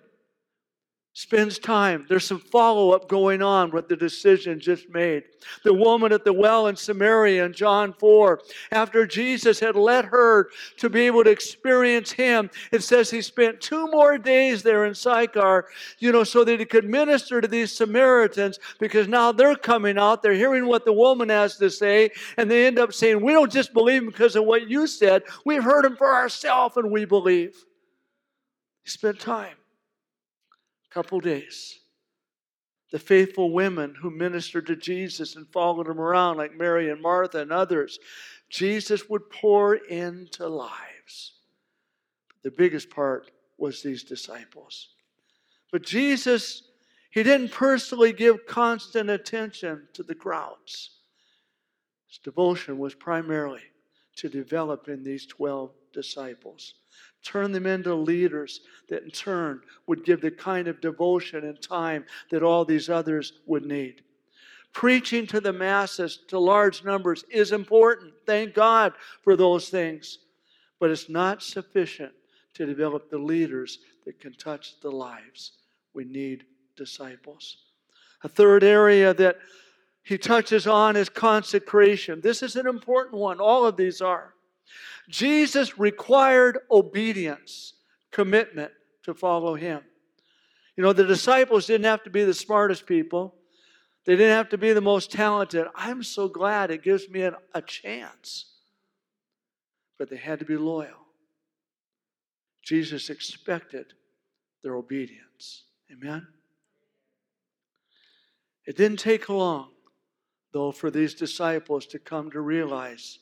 spends 1.14 1.60
time. 1.60 2.06
There's 2.08 2.26
some 2.26 2.40
follow 2.40 2.92
up 2.92 3.10
going 3.10 3.42
on 3.42 3.72
with 3.72 3.90
the 3.90 3.98
decision 3.98 4.62
just 4.62 4.90
made. 4.90 5.24
The 5.66 5.74
woman 5.74 6.14
at 6.14 6.24
the 6.24 6.32
well 6.32 6.68
in 6.68 6.78
Samaria 6.78 7.46
in 7.46 7.52
John 7.52 7.94
4, 8.00 8.42
after 8.72 9.06
Jesus 9.06 9.60
had 9.60 9.76
led 9.76 10.06
her 10.06 10.50
to 10.78 10.90
be 10.90 11.02
able 11.02 11.26
to 11.26 11.30
experience 11.30 12.12
Him, 12.14 12.50
it 12.72 12.84
says 12.84 13.12
he 13.12 13.22
spent 13.22 13.60
two 13.60 13.88
more 13.88 14.18
days 14.18 14.64
there 14.64 14.86
in 14.86 14.96
Sychar, 14.96 15.68
you 16.00 16.14
know, 16.14 16.24
so 16.24 16.46
that 16.46 16.60
he 16.60 16.66
could 16.66 16.86
minister 16.86 17.42
to 17.42 17.48
these 17.48 17.74
Samaritans 17.74 18.60
because 18.80 19.10
now 19.10 19.34
they're 19.34 19.56
coming 19.56 19.98
out, 19.98 20.24
they're 20.24 20.34
hearing 20.34 20.66
what 20.66 20.86
the 20.86 20.94
woman 20.94 21.28
has 21.28 21.58
to 21.58 21.70
say, 21.70 22.12
and 22.38 22.50
they 22.50 22.66
end 22.66 22.80
up 22.80 22.94
saying, 22.94 23.22
We 23.22 23.34
don't 23.34 23.52
just 23.52 23.74
believe 23.74 24.04
him 24.04 24.08
because 24.08 24.38
of 24.38 24.46
what 24.46 24.70
you 24.70 24.88
said, 24.88 25.24
we've 25.46 25.64
heard 25.64 25.84
him 25.84 25.98
for 25.98 26.14
ourselves 26.14 26.78
and 26.78 26.90
we 26.90 27.04
believe. 27.04 27.66
He 28.84 28.90
spent 28.90 29.20
time 29.20 29.56
couple 30.92 31.20
days. 31.20 31.80
The 32.92 33.00
faithful 33.00 33.52
women 33.52 33.96
who 33.96 34.12
ministered 34.12 34.68
to 34.68 34.76
Jesus 34.76 35.36
and 35.36 35.48
followed 35.52 35.88
him 35.88 36.00
around, 36.00 36.38
like 36.38 36.54
Mary 36.54 36.90
and 36.90 37.02
Martha 37.02 37.40
and 37.40 37.52
others, 37.52 38.00
Jesus 38.50 39.10
would 39.10 39.30
pour 39.30 39.76
into 39.76 40.48
lives. 40.48 41.34
The 42.44 42.52
biggest 42.52 42.90
part 42.90 43.32
was 43.58 43.82
these 43.82 44.04
disciples. 44.04 44.90
But 45.72 45.84
Jesus, 45.84 46.64
he 47.12 47.24
didn't 47.24 47.52
personally 47.52 48.12
give 48.12 48.46
constant 48.46 49.10
attention 49.10 49.88
to 49.94 50.04
the 50.04 50.16
crowds. 50.16 50.98
His 52.10 52.18
devotion 52.18 52.78
was 52.78 52.94
primarily 52.94 53.62
to 54.18 54.28
developing 54.28 55.04
these 55.04 55.26
12 55.28 55.72
disciples. 55.94 56.74
Turn 57.24 57.52
them 57.52 57.66
into 57.66 57.94
leaders 57.94 58.62
that 58.90 59.04
in 59.04 59.12
turn 59.12 59.62
would 59.88 60.04
give 60.04 60.22
the 60.22 60.32
kind 60.32 60.68
of 60.68 60.82
devotion 60.82 61.46
and 61.46 61.62
time 61.62 62.06
that 62.32 62.44
all 62.44 62.66
these 62.66 62.90
others 62.90 63.34
would 63.46 63.66
need. 63.66 64.02
Preaching 64.74 65.28
to 65.28 65.42
the 65.42 65.54
masses, 65.54 66.20
to 66.30 66.40
large 66.40 66.84
numbers, 66.84 67.24
is 67.30 67.52
important. 67.52 68.14
Thank 68.26 68.54
God 68.54 68.94
for 69.22 69.36
those 69.36 69.70
things. 69.70 70.20
But 70.80 70.90
it's 70.90 71.10
not 71.10 71.44
sufficient 71.44 72.14
to 72.54 72.66
develop 72.66 73.10
the 73.10 73.18
leaders 73.18 73.80
that 74.06 74.20
can 74.20 74.34
touch 74.34 74.80
the 74.82 74.90
lives. 74.90 75.52
We 75.94 76.06
need 76.06 76.46
disciples. 76.76 77.58
A 78.24 78.30
third 78.30 78.64
area 78.64 79.14
that 79.14 79.38
he 80.04 80.18
touches 80.18 80.66
on 80.68 80.96
is 80.96 81.10
consecration. 81.10 82.22
This 82.22 82.42
is 82.42 82.56
an 82.56 82.66
important 82.66 83.16
one. 83.16 83.40
All 83.40 83.66
of 83.66 83.78
these 83.78 84.02
are. 84.02 84.34
Jesus 85.10 85.78
required 85.78 86.60
obedience, 86.70 87.74
commitment 88.12 88.72
to 89.04 89.14
follow 89.14 89.56
him. 89.56 89.82
You 90.76 90.84
know, 90.84 90.94
the 90.94 91.06
disciples 91.06 91.68
didn't 91.68 91.86
have 91.86 92.04
to 92.04 92.10
be 92.10 92.24
the 92.24 92.34
smartest 92.34 92.86
people, 92.86 93.36
they 94.06 94.16
didn't 94.16 94.36
have 94.36 94.50
to 94.50 94.58
be 94.58 94.74
the 94.74 94.82
most 94.82 95.12
talented. 95.12 95.68
I'm 95.76 96.02
so 96.02 96.28
glad 96.28 96.72
it 96.72 96.82
gives 96.82 97.08
me 97.08 97.22
an, 97.22 97.36
a 97.54 97.62
chance. 97.62 98.46
But 100.00 100.10
they 100.10 100.18
had 100.18 100.40
to 100.40 100.46
be 100.46 100.58
loyal. 100.58 101.06
Jesus 102.64 103.12
expected 103.12 103.94
their 104.64 104.76
obedience. 104.76 105.66
Amen? 105.92 106.28
It 108.66 108.78
didn't 108.78 108.98
take 108.98 109.30
long, 109.30 109.70
though, 110.54 110.72
for 110.72 110.90
these 110.90 111.14
disciples 111.14 111.86
to 111.88 112.00
come 112.00 112.32
to 112.32 112.42
realize 112.42 113.20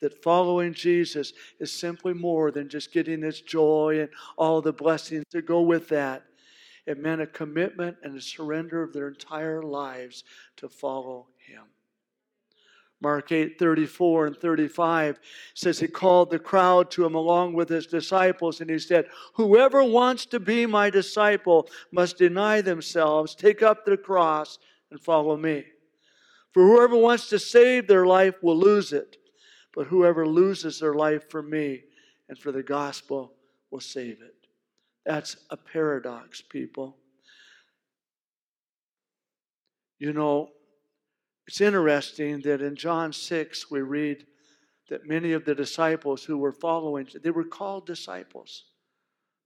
that 0.00 0.22
following 0.22 0.74
Jesus 0.74 1.32
is 1.58 1.72
simply 1.72 2.12
more 2.12 2.50
than 2.50 2.68
just 2.68 2.92
getting 2.92 3.22
his 3.22 3.40
joy 3.40 4.00
and 4.00 4.10
all 4.36 4.60
the 4.60 4.72
blessings 4.72 5.24
that 5.30 5.46
go 5.46 5.62
with 5.62 5.88
that. 5.88 6.24
It 6.86 6.98
meant 6.98 7.20
a 7.20 7.26
commitment 7.26 7.96
and 8.02 8.16
a 8.16 8.20
surrender 8.20 8.82
of 8.82 8.92
their 8.92 9.08
entire 9.08 9.62
lives 9.62 10.22
to 10.58 10.68
follow 10.68 11.26
Him. 11.38 11.64
Mark 13.00 13.30
8 13.30 13.58
34 13.58 14.26
and 14.28 14.36
35 14.36 15.20
says 15.54 15.78
he 15.78 15.88
called 15.88 16.30
the 16.30 16.38
crowd 16.38 16.90
to 16.92 17.04
him 17.04 17.14
along 17.14 17.52
with 17.52 17.68
his 17.68 17.86
disciples, 17.86 18.60
and 18.60 18.70
he 18.70 18.78
said, 18.78 19.06
Whoever 19.34 19.84
wants 19.84 20.24
to 20.26 20.40
be 20.40 20.64
my 20.64 20.88
disciple 20.88 21.68
must 21.92 22.16
deny 22.16 22.62
themselves, 22.62 23.34
take 23.34 23.62
up 23.62 23.84
their 23.84 23.98
cross, 23.98 24.58
and 24.90 25.00
follow 25.00 25.36
me. 25.36 25.64
For 26.54 26.62
whoever 26.62 26.96
wants 26.96 27.28
to 27.28 27.38
save 27.38 27.86
their 27.86 28.06
life 28.06 28.42
will 28.42 28.56
lose 28.56 28.94
it, 28.94 29.18
but 29.76 29.86
whoever 29.86 30.26
loses 30.26 30.80
their 30.80 30.94
life 30.94 31.30
for 31.30 31.42
me 31.42 31.82
and 32.30 32.38
for 32.38 32.50
the 32.50 32.62
gospel 32.62 33.34
will 33.70 33.80
save 33.80 34.22
it. 34.22 34.34
That's 35.04 35.36
a 35.50 35.56
paradox, 35.56 36.40
people. 36.40 36.96
You 39.98 40.14
know, 40.14 40.48
it's 41.46 41.60
interesting 41.60 42.40
that 42.40 42.62
in 42.62 42.74
John 42.74 43.12
6 43.12 43.70
we 43.70 43.82
read 43.82 44.26
that 44.88 45.06
many 45.06 45.32
of 45.32 45.44
the 45.44 45.54
disciples 45.54 46.24
who 46.24 46.38
were 46.38 46.52
following, 46.52 47.06
they 47.22 47.30
were 47.30 47.44
called 47.44 47.86
disciples. 47.86 48.64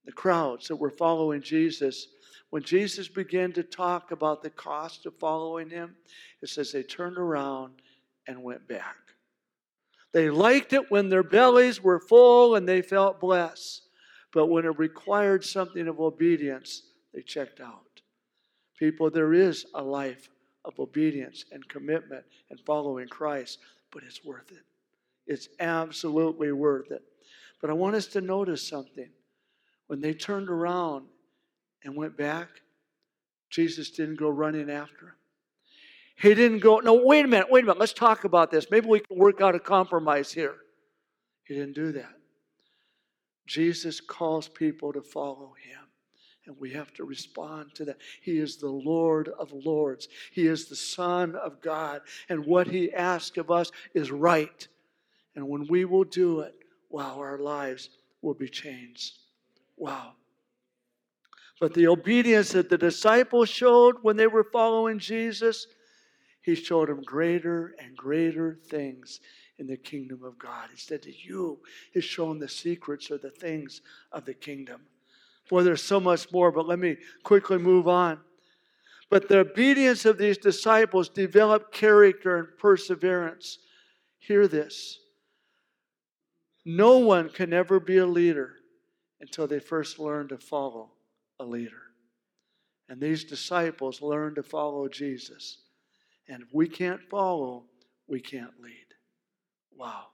The 0.05 0.13
crowds 0.13 0.69
that 0.69 0.77
were 0.77 0.91
following 0.91 1.43
Jesus, 1.43 2.07
when 2.51 2.63
Jesus 2.63 3.09
began 3.09 3.53
to 3.53 3.63
talk 3.63 4.13
about 4.13 4.43
the 4.43 4.51
cost 4.51 5.07
of 5.07 5.19
following 5.19 5.71
him, 5.71 5.97
it 6.41 6.49
says 6.49 6.73
they 6.73 6.83
turned 6.83 7.19
around 7.19 7.75
and 8.27 8.43
went 8.43 8.67
back. 8.69 8.97
They 10.13 10.31
liked 10.31 10.73
it 10.73 10.91
when 10.91 11.09
their 11.09 11.23
bellies 11.23 11.83
were 11.83 12.01
full 12.01 12.57
and 12.57 12.69
they 12.69 12.83
felt 12.83 13.21
blessed. 13.21 13.83
But 14.33 14.47
when 14.47 14.65
it 14.65 14.79
required 14.79 15.45
something 15.45 15.89
of 15.89 16.01
obedience, 16.01 16.83
they 17.13 17.23
checked 17.23 17.61
out. 17.61 18.01
People, 18.79 19.11
there 19.11 19.35
is 19.35 19.67
a 19.75 19.83
life 19.83 20.29
of 20.65 20.79
obedience 20.79 21.45
and 21.53 21.69
commitment 21.69 22.25
and 22.51 22.61
following 22.61 23.09
Christ, 23.09 23.59
but 23.93 24.03
it's 24.03 24.25
worth 24.25 24.51
it. 24.51 24.65
It's 25.27 25.49
absolutely 25.61 26.53
worth 26.53 26.91
it. 26.91 27.03
But 27.61 27.71
I 27.71 27.75
want 27.75 27.95
us 27.95 28.07
to 28.09 28.21
notice 28.21 28.67
something. 28.67 29.09
When 29.87 30.01
they 30.01 30.15
turned 30.15 30.49
around 30.49 31.07
and 31.85 31.97
went 31.97 32.17
back, 32.17 32.49
Jesus 33.51 33.91
didn't 33.91 34.19
go 34.19 34.29
running 34.29 34.71
after 34.71 35.07
them. 35.07 35.15
He 36.21 36.35
didn't 36.35 36.59
go, 36.59 36.81
no, 36.81 36.95
wait 36.95 37.25
a 37.25 37.29
minute, 37.29 37.51
wait 37.51 37.65
a 37.65 37.67
minute, 37.67 37.81
let's 37.81 37.95
talk 37.95 38.25
about 38.25 38.51
this. 38.51 38.71
Maybe 38.71 38.87
we 38.87 39.01
can 39.01 39.17
work 39.17 39.41
out 39.41 39.55
a 39.55 39.61
compromise 39.61 40.31
here. 40.31 40.57
He 41.45 41.55
didn't 41.55 41.75
do 41.75 41.93
that. 41.93 42.13
Jesus 43.47 44.01
calls 44.01 44.47
people 44.47 44.93
to 44.93 45.01
follow 45.01 45.55
him. 45.59 45.81
And 46.47 46.57
we 46.59 46.73
have 46.73 46.93
to 46.95 47.05
respond 47.05 47.75
to 47.77 47.85
that. 47.87 47.99
He 48.23 48.39
is 48.39 48.57
the 48.57 48.69
Lord 48.69 49.29
of 49.39 49.53
Lords. 49.53 50.09
He 50.33 50.47
is 50.47 50.67
the 50.67 50.77
Son 50.77 51.37
of 51.37 51.61
God. 51.61 52.03
And 52.29 52.45
what 52.45 52.67
He 52.67 52.93
asks 52.93 53.39
of 53.39 53.51
us 53.51 53.71
is 53.95 54.11
right. 54.11 54.67
And 55.37 55.49
when 55.49 55.67
we 55.69 55.85
will 55.85 56.05
do 56.05 56.41
it, 56.41 56.55
wow, 56.89 57.17
our 57.19 57.39
lives 57.39 57.91
will 58.21 58.35
be 58.35 58.49
changed. 58.49 59.19
Wow. 59.77 60.13
But 61.61 61.75
the 61.75 61.87
obedience 61.89 62.53
that 62.53 62.69
the 62.69 62.79
disciples 62.79 63.49
showed 63.49 63.97
when 64.03 64.17
they 64.17 64.27
were 64.27 64.45
following 64.45 64.99
Jesus, 64.99 65.67
He 66.43 66.55
showed 66.55 66.89
them 66.89 67.03
greater 67.03 67.75
and 67.79 67.97
greater 67.97 68.59
things 68.69 69.21
in 69.59 69.67
the 69.67 69.77
kingdom 69.77 70.23
of 70.25 70.39
God. 70.39 70.69
He 70.73 70.79
said 70.79 71.03
to 71.03 71.13
you, 71.15 71.61
He's 71.93 72.05
shown 72.05 72.39
the 72.39 72.49
secrets 72.49 73.11
or 73.11 73.19
the 73.19 73.31
things 73.31 73.83
of 74.11 74.25
the 74.25 74.35
kingdom. 74.35 74.81
Boy, 75.51 75.63
there's 75.63 75.83
so 75.83 76.01
much 76.01 76.33
more, 76.33 76.51
but 76.51 76.67
let 76.67 76.79
me 76.79 76.97
quickly 77.25 77.59
move 77.59 77.89
on. 77.89 78.21
But 79.11 79.29
the 79.29 79.41
obedience 79.41 80.05
of 80.05 80.17
these 80.17 80.39
disciples 80.39 81.09
developed 81.09 81.73
character 81.73 82.39
and 82.39 82.49
perseverance. 82.57 83.59
Hear 84.21 84.47
this. 84.47 84.99
No 86.65 86.99
one 86.99 87.29
can 87.29 87.53
ever 87.53 87.81
be 87.81 87.99
a 87.99 88.07
leader 88.07 88.55
until 89.21 89.47
they 89.47 89.59
first 89.59 89.99
learn 89.99 90.29
to 90.29 90.39
follow 90.39 90.93
a 91.41 91.45
leader. 91.45 91.83
And 92.89 93.01
these 93.01 93.25
disciples 93.25 94.01
learned 94.01 94.37
to 94.37 94.43
follow 94.43 94.89
Jesus. 94.89 95.59
And 96.31 96.43
if 96.43 96.49
we 96.53 96.69
can't 96.69 97.03
follow, 97.11 97.65
we 98.07 98.21
can't 98.21 98.53
lead. 98.63 98.87
Wow. 99.77 100.07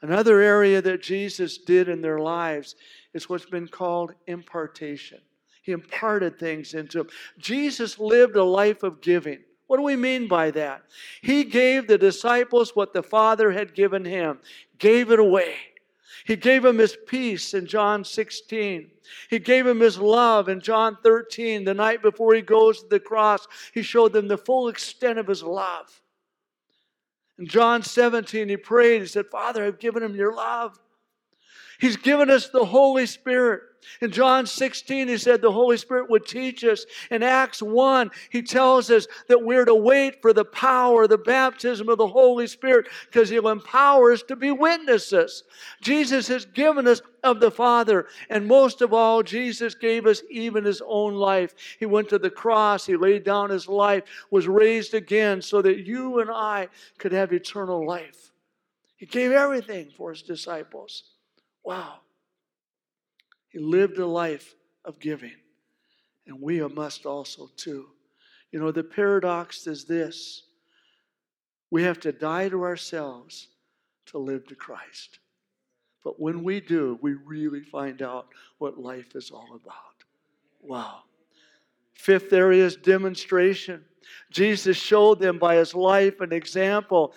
Another 0.00 0.40
area 0.40 0.80
that 0.80 1.02
Jesus 1.02 1.58
did 1.58 1.88
in 1.88 2.00
their 2.00 2.20
lives 2.20 2.76
is 3.14 3.28
what's 3.28 3.46
been 3.46 3.68
called 3.68 4.12
impartation. 4.26 5.18
He 5.62 5.72
imparted 5.72 6.38
things 6.38 6.74
into 6.74 6.98
them. 6.98 7.08
Jesus 7.38 7.98
lived 7.98 8.36
a 8.36 8.44
life 8.44 8.82
of 8.82 9.00
giving. 9.00 9.40
What 9.66 9.78
do 9.78 9.82
we 9.82 9.96
mean 9.96 10.28
by 10.28 10.50
that? 10.52 10.82
He 11.22 11.42
gave 11.42 11.88
the 11.88 11.98
disciples 11.98 12.76
what 12.76 12.92
the 12.92 13.02
Father 13.02 13.50
had 13.50 13.74
given 13.74 14.04
him, 14.04 14.38
gave 14.78 15.10
it 15.10 15.18
away. 15.18 15.54
He 16.24 16.36
gave 16.36 16.64
him 16.64 16.78
his 16.78 16.96
peace 17.06 17.54
in 17.54 17.66
John 17.66 18.04
16. 18.04 18.90
He 19.30 19.38
gave 19.38 19.66
him 19.66 19.80
his 19.80 19.98
love 19.98 20.48
in 20.48 20.60
John 20.60 20.96
13. 21.02 21.64
The 21.64 21.74
night 21.74 22.02
before 22.02 22.34
he 22.34 22.42
goes 22.42 22.82
to 22.82 22.88
the 22.88 23.00
cross, 23.00 23.46
he 23.72 23.82
showed 23.82 24.12
them 24.12 24.28
the 24.28 24.38
full 24.38 24.68
extent 24.68 25.18
of 25.18 25.26
his 25.26 25.42
love. 25.42 26.00
In 27.38 27.46
John 27.46 27.82
17, 27.82 28.48
he 28.48 28.56
prayed, 28.56 29.02
he 29.02 29.06
said, 29.06 29.26
Father, 29.26 29.64
I've 29.64 29.78
given 29.78 30.02
him 30.02 30.14
your 30.14 30.34
love. 30.34 30.78
He's 31.84 31.98
given 31.98 32.30
us 32.30 32.48
the 32.48 32.64
Holy 32.64 33.04
Spirit. 33.04 33.60
In 34.00 34.10
John 34.10 34.46
16, 34.46 35.06
he 35.06 35.18
said 35.18 35.42
the 35.42 35.52
Holy 35.52 35.76
Spirit 35.76 36.08
would 36.08 36.24
teach 36.24 36.64
us. 36.64 36.86
In 37.10 37.22
Acts 37.22 37.60
1, 37.60 38.10
he 38.30 38.40
tells 38.40 38.90
us 38.90 39.06
that 39.28 39.44
we're 39.44 39.66
to 39.66 39.74
wait 39.74 40.22
for 40.22 40.32
the 40.32 40.46
power, 40.46 41.06
the 41.06 41.18
baptism 41.18 41.90
of 41.90 41.98
the 41.98 42.06
Holy 42.06 42.46
Spirit, 42.46 42.88
because 43.04 43.28
he'll 43.28 43.48
empower 43.48 44.12
us 44.12 44.22
to 44.22 44.34
be 44.34 44.50
witnesses. 44.50 45.44
Jesus 45.82 46.26
has 46.28 46.46
given 46.46 46.88
us 46.88 47.02
of 47.22 47.38
the 47.38 47.50
Father. 47.50 48.06
And 48.30 48.48
most 48.48 48.80
of 48.80 48.94
all, 48.94 49.22
Jesus 49.22 49.74
gave 49.74 50.06
us 50.06 50.22
even 50.30 50.64
his 50.64 50.80
own 50.86 51.12
life. 51.12 51.54
He 51.78 51.84
went 51.84 52.08
to 52.08 52.18
the 52.18 52.30
cross, 52.30 52.86
he 52.86 52.96
laid 52.96 53.24
down 53.24 53.50
his 53.50 53.68
life, 53.68 54.04
was 54.30 54.48
raised 54.48 54.94
again 54.94 55.42
so 55.42 55.60
that 55.60 55.80
you 55.80 56.20
and 56.20 56.30
I 56.30 56.68
could 56.96 57.12
have 57.12 57.34
eternal 57.34 57.86
life. 57.86 58.32
He 58.96 59.04
gave 59.04 59.32
everything 59.32 59.90
for 59.94 60.12
his 60.12 60.22
disciples. 60.22 61.10
Wow. 61.64 62.00
He 63.48 63.58
lived 63.58 63.98
a 63.98 64.06
life 64.06 64.54
of 64.84 64.98
giving. 64.98 65.34
And 66.26 66.40
we 66.40 66.60
must 66.68 67.06
also, 67.06 67.50
too. 67.56 67.86
You 68.50 68.60
know, 68.60 68.70
the 68.70 68.84
paradox 68.84 69.66
is 69.66 69.84
this 69.84 70.44
we 71.70 71.82
have 71.82 71.98
to 72.00 72.12
die 72.12 72.48
to 72.48 72.62
ourselves 72.62 73.48
to 74.06 74.18
live 74.18 74.46
to 74.46 74.54
Christ. 74.54 75.18
But 76.04 76.20
when 76.20 76.44
we 76.44 76.60
do, 76.60 76.98
we 77.02 77.14
really 77.14 77.62
find 77.62 78.02
out 78.02 78.28
what 78.58 78.78
life 78.78 79.16
is 79.16 79.30
all 79.30 79.48
about. 79.54 80.04
Wow. 80.62 81.00
Fifth 81.94 82.32
area 82.32 82.64
is 82.64 82.76
demonstration. 82.76 83.84
Jesus 84.30 84.76
showed 84.76 85.18
them 85.18 85.38
by 85.38 85.56
his 85.56 85.74
life 85.74 86.20
and 86.20 86.32
example 86.32 87.14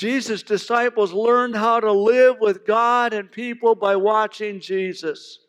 Jesus' 0.00 0.42
disciples 0.42 1.12
learned 1.12 1.54
how 1.54 1.78
to 1.78 1.92
live 1.92 2.36
with 2.40 2.64
God 2.64 3.12
and 3.12 3.30
people 3.30 3.74
by 3.74 3.96
watching 3.96 4.58
Jesus. 4.58 5.40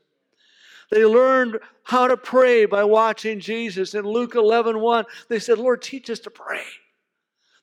They 0.91 1.05
learned 1.05 1.57
how 1.83 2.07
to 2.07 2.17
pray 2.17 2.65
by 2.65 2.83
watching 2.83 3.39
Jesus. 3.39 3.93
In 3.93 4.03
Luke 4.03 4.35
11 4.35 4.81
1, 4.81 5.05
they 5.29 5.39
said, 5.39 5.57
Lord, 5.57 5.81
teach 5.81 6.09
us 6.09 6.19
to 6.19 6.29
pray. 6.29 6.65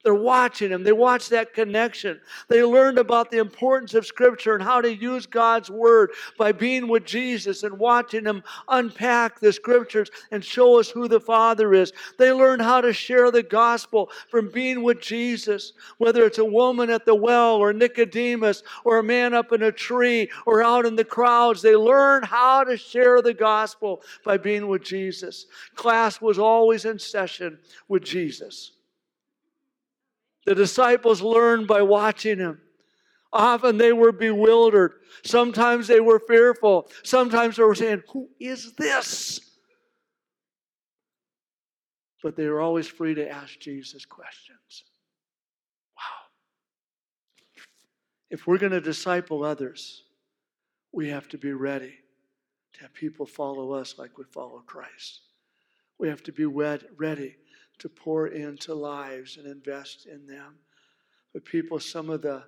They're 0.05 0.15
watching 0.15 0.71
him. 0.71 0.85
They 0.85 0.93
watch 0.93 1.29
that 1.31 1.53
connection. 1.53 2.21
They 2.49 2.63
learned 2.63 2.99
about 2.99 3.33
the 3.33 3.39
importance 3.39 3.95
of 3.95 4.07
Scripture 4.07 4.55
and 4.55 4.63
how 4.63 4.81
to 4.81 4.95
use 4.95 5.27
God's 5.27 5.71
Word 5.71 6.13
by 6.39 6.53
being 6.53 6.87
with 6.87 7.05
Jesus 7.05 7.65
and 7.65 7.77
watching 7.81 8.25
him 8.25 8.45
unpack 8.69 9.41
the 9.41 9.53
Scriptures 9.53 10.09
and 10.31 10.45
show 10.45 10.79
us 10.79 10.89
who 10.89 11.09
the 11.09 11.19
Father 11.19 11.75
is. 11.75 11.93
They 12.17 12.33
learned 12.33 12.63
how 12.63 12.81
to 12.81 12.93
share 12.93 13.33
the 13.33 13.43
gospel 13.43 14.09
from 14.31 14.53
being 14.53 14.85
with 14.85 15.01
Jesus, 15.01 15.73
whether 15.99 16.25
it's 16.25 16.39
a 16.39 16.45
woman 16.45 16.91
at 16.91 17.05
the 17.05 17.17
well 17.17 17.57
or 17.57 17.73
Nicodemus 17.73 18.63
or 18.85 18.99
a 18.99 19.03
man 19.03 19.35
up 19.35 19.53
in 19.53 19.65
a 19.65 19.73
tree 19.73 20.31
or 20.47 20.63
out 20.63 20.87
in 20.87 20.95
the 20.95 21.05
crowds. 21.05 21.61
They 21.61 21.75
learned 21.75 22.25
how 22.25 22.63
to 22.63 22.77
share 22.77 23.21
the 23.21 23.35
gospel 23.35 24.03
by 24.25 24.37
being 24.37 24.69
with 24.69 24.85
Jesus. 24.85 25.47
Class 25.75 26.21
was 26.21 26.39
always 26.39 26.85
in 26.85 27.01
session 27.01 27.59
with 27.89 28.05
Jesus. 28.05 28.78
The 30.49 30.55
disciples 30.55 31.21
learned 31.21 31.67
by 31.67 31.83
watching 31.83 32.39
him. 32.39 32.59
Often 33.35 33.77
they 33.77 33.93
were 33.93 34.13
bewildered. 34.13 34.93
Sometimes 35.23 35.87
they 35.87 36.01
were 36.01 36.19
fearful. 36.19 36.89
Sometimes 37.03 37.57
they 37.57 37.65
were 37.65 37.75
saying, 37.75 38.03
Who 38.15 38.31
is 38.41 38.73
this? 38.73 39.41
But 42.23 42.35
they 42.35 42.47
were 42.47 42.63
always 42.63 42.87
free 42.87 43.15
to 43.17 43.31
ask 43.31 43.61
Jesus 43.61 44.07
questions. 44.07 44.85
Wow. 45.95 46.31
If 48.31 48.47
we're 48.47 48.57
going 48.57 48.73
to 48.73 48.81
disciple 48.81 49.45
others, 49.45 50.05
we 50.93 51.11
have 51.11 51.29
to 51.29 51.37
be 51.37 51.53
ready 51.53 51.93
to 52.73 52.81
have 52.81 52.95
people 52.95 53.27
follow 53.27 53.73
us 53.73 53.97
like 53.99 54.17
we 54.17 54.25
follow 54.33 54.63
Christ. 54.65 55.21
We 55.99 56.09
have 56.09 56.23
to 56.23 56.33
be 56.33 56.47
ready 56.47 57.37
to 57.79 57.89
pour 57.89 58.29
into 58.29 58.75
lives 58.75 59.37
and 59.37 59.47
invest 59.47 60.07
in 60.07 60.27
them. 60.27 60.55
But 61.33 61.45
people, 61.45 61.79
some 61.79 62.11
of 62.11 62.23
the, 62.23 62.43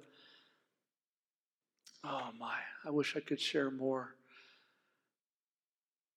oh 2.05 2.31
my, 2.39 2.57
I 2.85 2.91
wish 2.91 3.17
I 3.17 3.21
could 3.21 3.41
share 3.41 3.71
more. 3.71 4.15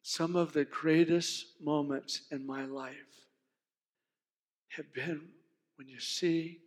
Some 0.02 0.36
of 0.36 0.54
the 0.54 0.66
greatest 0.66 1.46
moments 1.62 2.22
in 2.32 2.46
my 2.46 2.66
life 2.66 2.96
have 4.70 4.92
been 4.94 5.22
when 5.78 5.88
you 5.88 6.00
see 6.00 6.60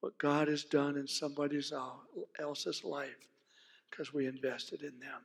what 0.00 0.18
God 0.18 0.48
has 0.48 0.64
done 0.64 0.96
in 0.96 1.06
somebody 1.06 1.60
else's 2.38 2.84
life 2.84 3.28
because 3.90 4.12
we 4.12 4.26
invested 4.26 4.82
in 4.82 4.98
them. 5.00 5.20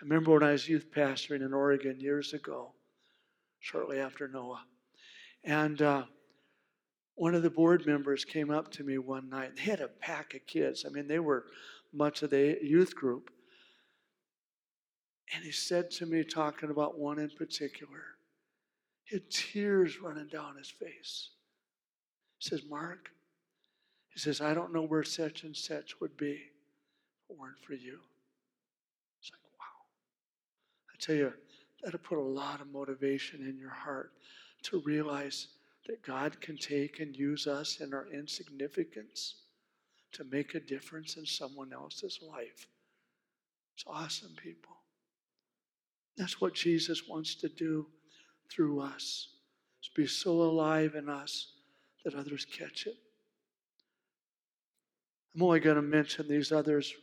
I 0.00 0.02
remember 0.02 0.32
when 0.32 0.42
I 0.42 0.52
was 0.52 0.68
youth 0.68 0.90
pastoring 0.94 1.44
in 1.44 1.52
Oregon 1.52 2.00
years 2.00 2.32
ago, 2.32 2.72
shortly 3.60 4.00
after 4.00 4.26
Noah. 4.28 4.64
And 5.44 5.80
uh, 5.82 6.04
one 7.16 7.34
of 7.34 7.42
the 7.42 7.50
board 7.50 7.86
members 7.86 8.24
came 8.24 8.50
up 8.50 8.70
to 8.72 8.84
me 8.84 8.98
one 8.98 9.28
night. 9.28 9.56
They 9.56 9.62
had 9.62 9.80
a 9.80 9.88
pack 9.88 10.34
of 10.34 10.46
kids. 10.46 10.84
I 10.86 10.90
mean, 10.90 11.06
they 11.06 11.18
were 11.18 11.44
much 11.92 12.22
of 12.22 12.30
the 12.30 12.58
youth 12.62 12.94
group. 12.94 13.30
And 15.34 15.44
he 15.44 15.52
said 15.52 15.90
to 15.92 16.06
me, 16.06 16.24
talking 16.24 16.70
about 16.70 16.98
one 16.98 17.18
in 17.18 17.30
particular, 17.30 18.02
he 19.04 19.16
had 19.16 19.30
tears 19.30 20.00
running 20.00 20.28
down 20.28 20.56
his 20.56 20.70
face. 20.70 21.30
He 22.38 22.48
says, 22.48 22.62
Mark, 22.68 23.10
he 24.08 24.18
says, 24.18 24.40
I 24.40 24.54
don't 24.54 24.72
know 24.72 24.82
where 24.82 25.02
such 25.02 25.44
and 25.44 25.56
such 25.56 26.00
would 26.00 26.16
be 26.16 26.32
if 26.32 27.30
it 27.30 27.38
weren't 27.38 27.62
for 27.66 27.74
you. 27.74 27.98
It's 29.20 29.30
like, 29.30 29.40
wow. 29.58 29.84
I 30.92 30.96
tell 30.98 31.16
you, 31.16 31.32
that'll 31.82 32.00
put 32.00 32.18
a 32.18 32.20
lot 32.20 32.60
of 32.60 32.72
motivation 32.72 33.40
in 33.40 33.58
your 33.58 33.70
heart 33.70 34.12
to 34.64 34.82
realize 34.84 35.48
that 35.86 36.02
God 36.02 36.40
can 36.40 36.56
take 36.56 37.00
and 37.00 37.14
use 37.14 37.46
us 37.46 37.80
in 37.80 37.92
our 37.92 38.06
insignificance 38.12 39.34
to 40.12 40.24
make 40.24 40.54
a 40.54 40.60
difference 40.60 41.16
in 41.16 41.26
someone 41.26 41.72
else's 41.72 42.20
life. 42.22 42.66
It's 43.74 43.84
awesome, 43.86 44.34
people. 44.42 44.76
That's 46.16 46.40
what 46.40 46.54
Jesus 46.54 47.08
wants 47.08 47.34
to 47.36 47.48
do 47.48 47.86
through 48.50 48.80
us. 48.80 49.28
To 49.82 49.90
be 49.94 50.06
so 50.06 50.30
alive 50.30 50.94
in 50.94 51.08
us 51.08 51.52
that 52.04 52.14
others 52.14 52.46
catch 52.46 52.86
it. 52.86 52.94
I'm 55.34 55.42
only 55.42 55.60
going 55.60 55.76
to 55.76 55.82
mention 55.82 56.28
these 56.28 56.52
others 56.52 56.94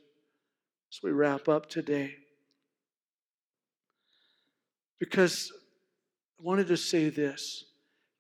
as 0.92 1.04
we 1.04 1.12
wrap 1.12 1.48
up 1.48 1.70
today. 1.70 2.16
Because 5.00 5.52
wanted 6.42 6.68
to 6.68 6.78
say 6.78 7.10
this 7.10 7.66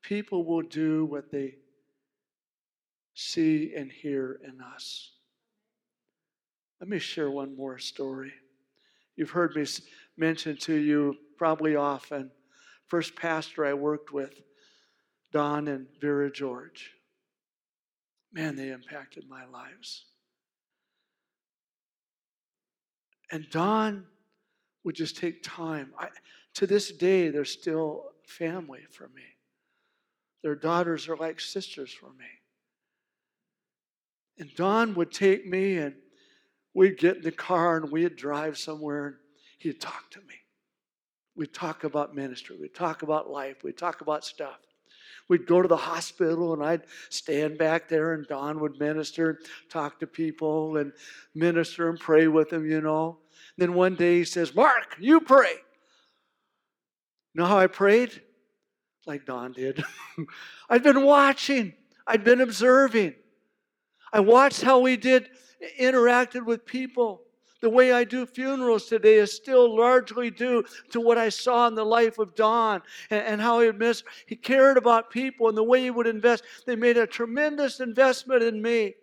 people 0.03 0.43
will 0.43 0.61
do 0.61 1.05
what 1.05 1.31
they 1.31 1.55
see 3.13 3.73
and 3.75 3.91
hear 3.91 4.39
in 4.43 4.61
us. 4.61 5.11
Let 6.79 6.89
me 6.89 6.99
share 6.99 7.29
one 7.29 7.55
more 7.55 7.77
story. 7.77 8.33
You've 9.15 9.29
heard 9.29 9.55
me 9.55 9.65
mention 10.17 10.57
to 10.57 10.73
you 10.73 11.15
probably 11.37 11.75
often. 11.75 12.31
First 12.87 13.15
pastor 13.15 13.65
I 13.65 13.73
worked 13.73 14.11
with, 14.11 14.41
Don 15.31 15.67
and 15.67 15.87
Vera 15.99 16.31
George. 16.31 16.91
Man, 18.33 18.55
they 18.55 18.71
impacted 18.71 19.25
my 19.29 19.45
lives. 19.45 20.05
And 23.31 23.47
Don 23.49 24.05
would 24.83 24.95
just 24.95 25.17
take 25.17 25.43
time. 25.43 25.93
I, 25.99 26.07
to 26.55 26.67
this 26.67 26.91
day, 26.91 27.29
they're 27.29 27.45
still 27.45 28.10
family 28.25 28.81
for 28.91 29.07
me. 29.09 29.23
Their 30.43 30.55
daughters 30.55 31.07
are 31.07 31.17
like 31.17 31.39
sisters 31.39 31.91
for 31.91 32.07
me. 32.07 32.25
And 34.39 34.53
Don 34.55 34.95
would 34.95 35.11
take 35.11 35.45
me 35.45 35.77
and 35.77 35.93
we'd 36.73 36.97
get 36.97 37.17
in 37.17 37.21
the 37.23 37.31
car 37.31 37.77
and 37.77 37.91
we'd 37.91 38.15
drive 38.15 38.57
somewhere 38.57 39.05
and 39.07 39.15
he'd 39.59 39.79
talk 39.79 40.09
to 40.11 40.19
me. 40.19 40.35
We'd 41.35 41.53
talk 41.53 41.83
about 41.83 42.15
ministry. 42.15 42.57
We'd 42.59 42.73
talk 42.73 43.03
about 43.03 43.29
life. 43.29 43.63
We'd 43.63 43.77
talk 43.77 44.01
about 44.01 44.25
stuff. 44.25 44.59
We'd 45.27 45.45
go 45.45 45.61
to 45.61 45.67
the 45.67 45.77
hospital 45.77 46.53
and 46.53 46.63
I'd 46.63 46.83
stand 47.09 47.57
back 47.57 47.87
there 47.87 48.13
and 48.13 48.27
Don 48.27 48.59
would 48.59 48.79
minister, 48.79 49.39
talk 49.69 49.99
to 49.99 50.07
people 50.07 50.77
and 50.77 50.91
minister 51.35 51.89
and 51.89 51.99
pray 51.99 52.27
with 52.27 52.49
them, 52.49 52.69
you 52.69 52.81
know. 52.81 53.19
then 53.57 53.73
one 53.73 53.95
day 53.95 54.17
he 54.17 54.25
says, 54.25 54.53
Mark, 54.55 54.97
you 54.99 55.21
pray. 55.21 55.53
You 57.33 57.41
know 57.41 57.47
how 57.47 57.57
I 57.57 57.67
prayed? 57.67 58.21
Like 59.05 59.25
Don 59.25 59.53
did. 59.53 59.83
I'd 60.69 60.83
been 60.83 61.03
watching, 61.03 61.73
I'd 62.05 62.23
been 62.23 62.41
observing. 62.41 63.15
I 64.13 64.19
watched 64.19 64.61
how 64.61 64.79
we 64.79 64.97
did 64.97 65.29
interacted 65.79 66.45
with 66.45 66.65
people. 66.65 67.21
The 67.61 67.69
way 67.69 67.93
I 67.93 68.03
do 68.03 68.25
funerals 68.25 68.87
today 68.87 69.15
is 69.15 69.31
still 69.31 69.75
largely 69.75 70.31
due 70.31 70.63
to 70.89 70.99
what 70.99 71.19
I 71.19 71.29
saw 71.29 71.67
in 71.67 71.75
the 71.75 71.85
life 71.85 72.17
of 72.17 72.35
Don 72.35 72.81
and, 73.11 73.23
and 73.23 73.41
how 73.41 73.61
he, 73.61 73.71
missed, 73.71 74.03
he 74.25 74.35
cared 74.35 74.77
about 74.77 75.11
people 75.11 75.47
and 75.47 75.55
the 75.55 75.63
way 75.63 75.83
he 75.83 75.91
would 75.91 76.07
invest. 76.07 76.43
They 76.65 76.75
made 76.75 76.97
a 76.97 77.05
tremendous 77.05 77.79
investment 77.79 78.41
in 78.41 78.61
me. 78.61 78.95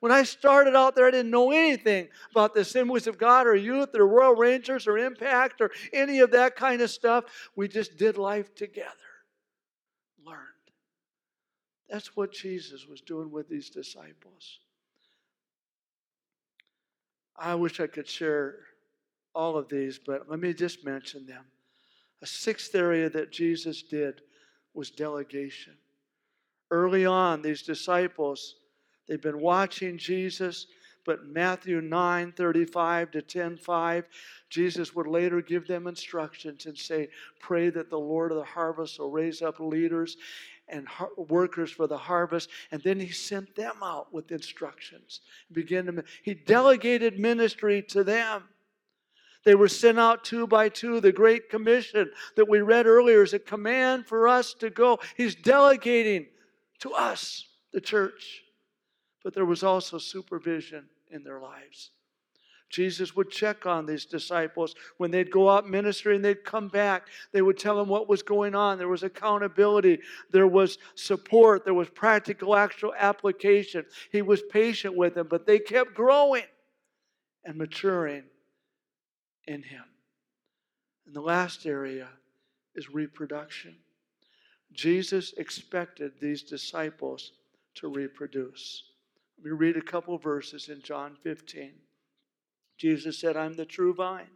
When 0.00 0.12
I 0.12 0.22
started 0.22 0.76
out 0.76 0.94
there, 0.94 1.06
I 1.06 1.10
didn't 1.10 1.30
know 1.30 1.50
anything 1.50 2.08
about 2.30 2.54
the 2.54 2.60
Assemblies 2.60 3.06
of 3.06 3.18
God 3.18 3.46
or 3.46 3.54
youth 3.54 3.94
or 3.94 4.06
Royal 4.06 4.34
Rangers 4.34 4.86
or 4.86 4.98
Impact 4.98 5.60
or 5.60 5.70
any 5.92 6.20
of 6.20 6.30
that 6.32 6.56
kind 6.56 6.82
of 6.82 6.90
stuff. 6.90 7.24
We 7.56 7.68
just 7.68 7.96
did 7.96 8.18
life 8.18 8.54
together, 8.54 8.90
learned. 10.24 10.40
That's 11.88 12.16
what 12.16 12.32
Jesus 12.32 12.86
was 12.86 13.00
doing 13.00 13.30
with 13.30 13.48
these 13.48 13.70
disciples. 13.70 14.58
I 17.36 17.54
wish 17.54 17.80
I 17.80 17.86
could 17.86 18.08
share 18.08 18.56
all 19.34 19.56
of 19.56 19.68
these, 19.68 19.98
but 19.98 20.28
let 20.28 20.38
me 20.38 20.52
just 20.54 20.84
mention 20.84 21.26
them. 21.26 21.44
A 22.22 22.26
sixth 22.26 22.74
area 22.74 23.10
that 23.10 23.32
Jesus 23.32 23.82
did 23.82 24.20
was 24.72 24.90
delegation. 24.90 25.74
Early 26.70 27.06
on, 27.06 27.42
these 27.42 27.62
disciples 27.62 28.56
They've 29.08 29.20
been 29.20 29.40
watching 29.40 29.98
Jesus, 29.98 30.66
but 31.04 31.26
Matthew 31.26 31.80
9 31.80 32.32
35 32.32 33.10
to 33.12 33.22
10 33.22 33.58
5, 33.58 34.04
Jesus 34.48 34.94
would 34.94 35.06
later 35.06 35.42
give 35.42 35.66
them 35.66 35.86
instructions 35.86 36.66
and 36.66 36.76
say, 36.76 37.08
Pray 37.40 37.70
that 37.70 37.90
the 37.90 37.98
Lord 37.98 38.32
of 38.32 38.38
the 38.38 38.44
harvest 38.44 38.98
will 38.98 39.10
raise 39.10 39.42
up 39.42 39.60
leaders 39.60 40.16
and 40.68 40.86
workers 41.16 41.70
for 41.70 41.86
the 41.86 41.98
harvest. 41.98 42.48
And 42.70 42.82
then 42.82 42.98
he 42.98 43.10
sent 43.10 43.54
them 43.54 43.76
out 43.82 44.12
with 44.12 44.32
instructions. 44.32 45.20
Begin 45.52 45.86
to, 45.86 46.04
he 46.22 46.34
delegated 46.34 47.18
ministry 47.18 47.82
to 47.88 48.04
them. 48.04 48.44
They 49.44 49.54
were 49.54 49.68
sent 49.68 49.98
out 49.98 50.24
two 50.24 50.46
by 50.46 50.70
two. 50.70 51.00
The 51.00 51.12
Great 51.12 51.50
Commission 51.50 52.10
that 52.36 52.48
we 52.48 52.60
read 52.60 52.86
earlier 52.86 53.22
is 53.22 53.34
a 53.34 53.38
command 53.38 54.06
for 54.06 54.26
us 54.26 54.54
to 54.54 54.70
go. 54.70 55.00
He's 55.16 55.34
delegating 55.34 56.26
to 56.80 56.92
us, 56.94 57.46
the 57.72 57.80
church. 57.80 58.43
But 59.24 59.34
there 59.34 59.46
was 59.46 59.64
also 59.64 59.98
supervision 59.98 60.84
in 61.10 61.24
their 61.24 61.40
lives. 61.40 61.90
Jesus 62.68 63.14
would 63.14 63.30
check 63.30 63.66
on 63.66 63.86
these 63.86 64.04
disciples 64.04 64.74
when 64.96 65.10
they'd 65.10 65.30
go 65.30 65.48
out 65.48 65.68
ministering, 65.68 66.22
they'd 66.22 66.44
come 66.44 66.68
back. 66.68 67.06
They 67.32 67.40
would 67.40 67.58
tell 67.58 67.76
them 67.76 67.88
what 67.88 68.08
was 68.08 68.22
going 68.22 68.54
on. 68.54 68.78
There 68.78 68.88
was 68.88 69.02
accountability, 69.02 70.00
there 70.30 70.48
was 70.48 70.78
support, 70.94 71.64
there 71.64 71.74
was 71.74 71.88
practical, 71.88 72.56
actual 72.56 72.92
application. 72.98 73.86
He 74.10 74.22
was 74.22 74.42
patient 74.50 74.96
with 74.96 75.14
them, 75.14 75.28
but 75.30 75.46
they 75.46 75.58
kept 75.58 75.94
growing 75.94 76.44
and 77.44 77.56
maturing 77.56 78.24
in 79.46 79.62
Him. 79.62 79.84
And 81.06 81.14
the 81.14 81.20
last 81.20 81.66
area 81.66 82.08
is 82.74 82.90
reproduction. 82.90 83.76
Jesus 84.72 85.32
expected 85.36 86.12
these 86.20 86.42
disciples 86.42 87.32
to 87.76 87.88
reproduce. 87.88 88.82
Let 89.44 89.50
me 89.50 89.58
read 89.58 89.76
a 89.76 89.82
couple 89.82 90.16
verses 90.16 90.70
in 90.70 90.80
John 90.80 91.18
15. 91.22 91.72
Jesus 92.78 93.20
said, 93.20 93.36
I'm 93.36 93.52
the 93.52 93.66
true 93.66 93.92
vine. 93.92 94.30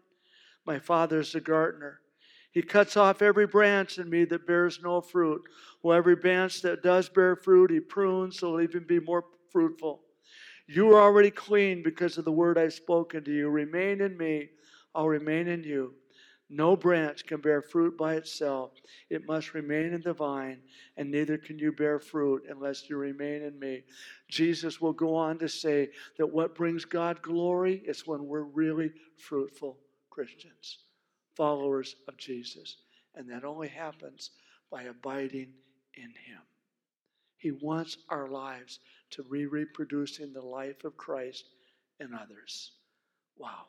My 0.66 0.78
Father 0.78 1.20
is 1.20 1.32
the 1.32 1.40
gardener. 1.40 2.00
He 2.52 2.60
cuts 2.60 2.94
off 2.94 3.22
every 3.22 3.46
branch 3.46 3.96
in 3.96 4.10
me 4.10 4.26
that 4.26 4.46
bears 4.46 4.80
no 4.82 5.00
fruit. 5.00 5.40
Well, 5.82 5.96
every 5.96 6.14
branch 6.14 6.60
that 6.60 6.82
does 6.82 7.08
bear 7.08 7.36
fruit, 7.36 7.70
he 7.70 7.80
prunes 7.80 8.38
so 8.38 8.48
it'll 8.48 8.60
even 8.60 8.84
be 8.86 9.00
more 9.00 9.24
fruitful. 9.50 10.02
You 10.66 10.90
are 10.90 11.00
already 11.00 11.30
clean 11.30 11.82
because 11.82 12.18
of 12.18 12.26
the 12.26 12.32
word 12.32 12.58
I've 12.58 12.74
spoken 12.74 13.24
to 13.24 13.32
you. 13.32 13.48
Remain 13.48 14.02
in 14.02 14.14
me, 14.18 14.50
I'll 14.94 15.08
remain 15.08 15.48
in 15.48 15.64
you. 15.64 15.94
No 16.50 16.76
branch 16.76 17.26
can 17.26 17.40
bear 17.40 17.60
fruit 17.60 17.98
by 17.98 18.14
itself. 18.14 18.72
It 19.10 19.26
must 19.26 19.52
remain 19.52 19.92
in 19.92 20.00
the 20.00 20.14
vine, 20.14 20.62
and 20.96 21.10
neither 21.10 21.36
can 21.36 21.58
you 21.58 21.72
bear 21.72 22.00
fruit 22.00 22.44
unless 22.48 22.88
you 22.88 22.96
remain 22.96 23.42
in 23.42 23.58
me. 23.58 23.82
Jesus 24.28 24.80
will 24.80 24.94
go 24.94 25.14
on 25.14 25.38
to 25.40 25.48
say 25.48 25.90
that 26.16 26.26
what 26.26 26.54
brings 26.54 26.86
God 26.86 27.20
glory 27.20 27.82
is 27.84 28.06
when 28.06 28.26
we're 28.26 28.42
really 28.42 28.92
fruitful 29.18 29.78
Christians, 30.08 30.78
followers 31.36 31.96
of 32.08 32.16
Jesus. 32.16 32.78
And 33.14 33.28
that 33.30 33.44
only 33.44 33.68
happens 33.68 34.30
by 34.70 34.84
abiding 34.84 35.52
in 35.94 36.10
Him. 36.10 36.40
He 37.36 37.52
wants 37.52 37.98
our 38.08 38.28
lives 38.28 38.80
to 39.10 39.22
be 39.22 39.46
reproducing 39.46 40.32
the 40.32 40.42
life 40.42 40.84
of 40.84 40.96
Christ 40.96 41.50
in 42.00 42.14
others. 42.14 42.72
Wow. 43.36 43.66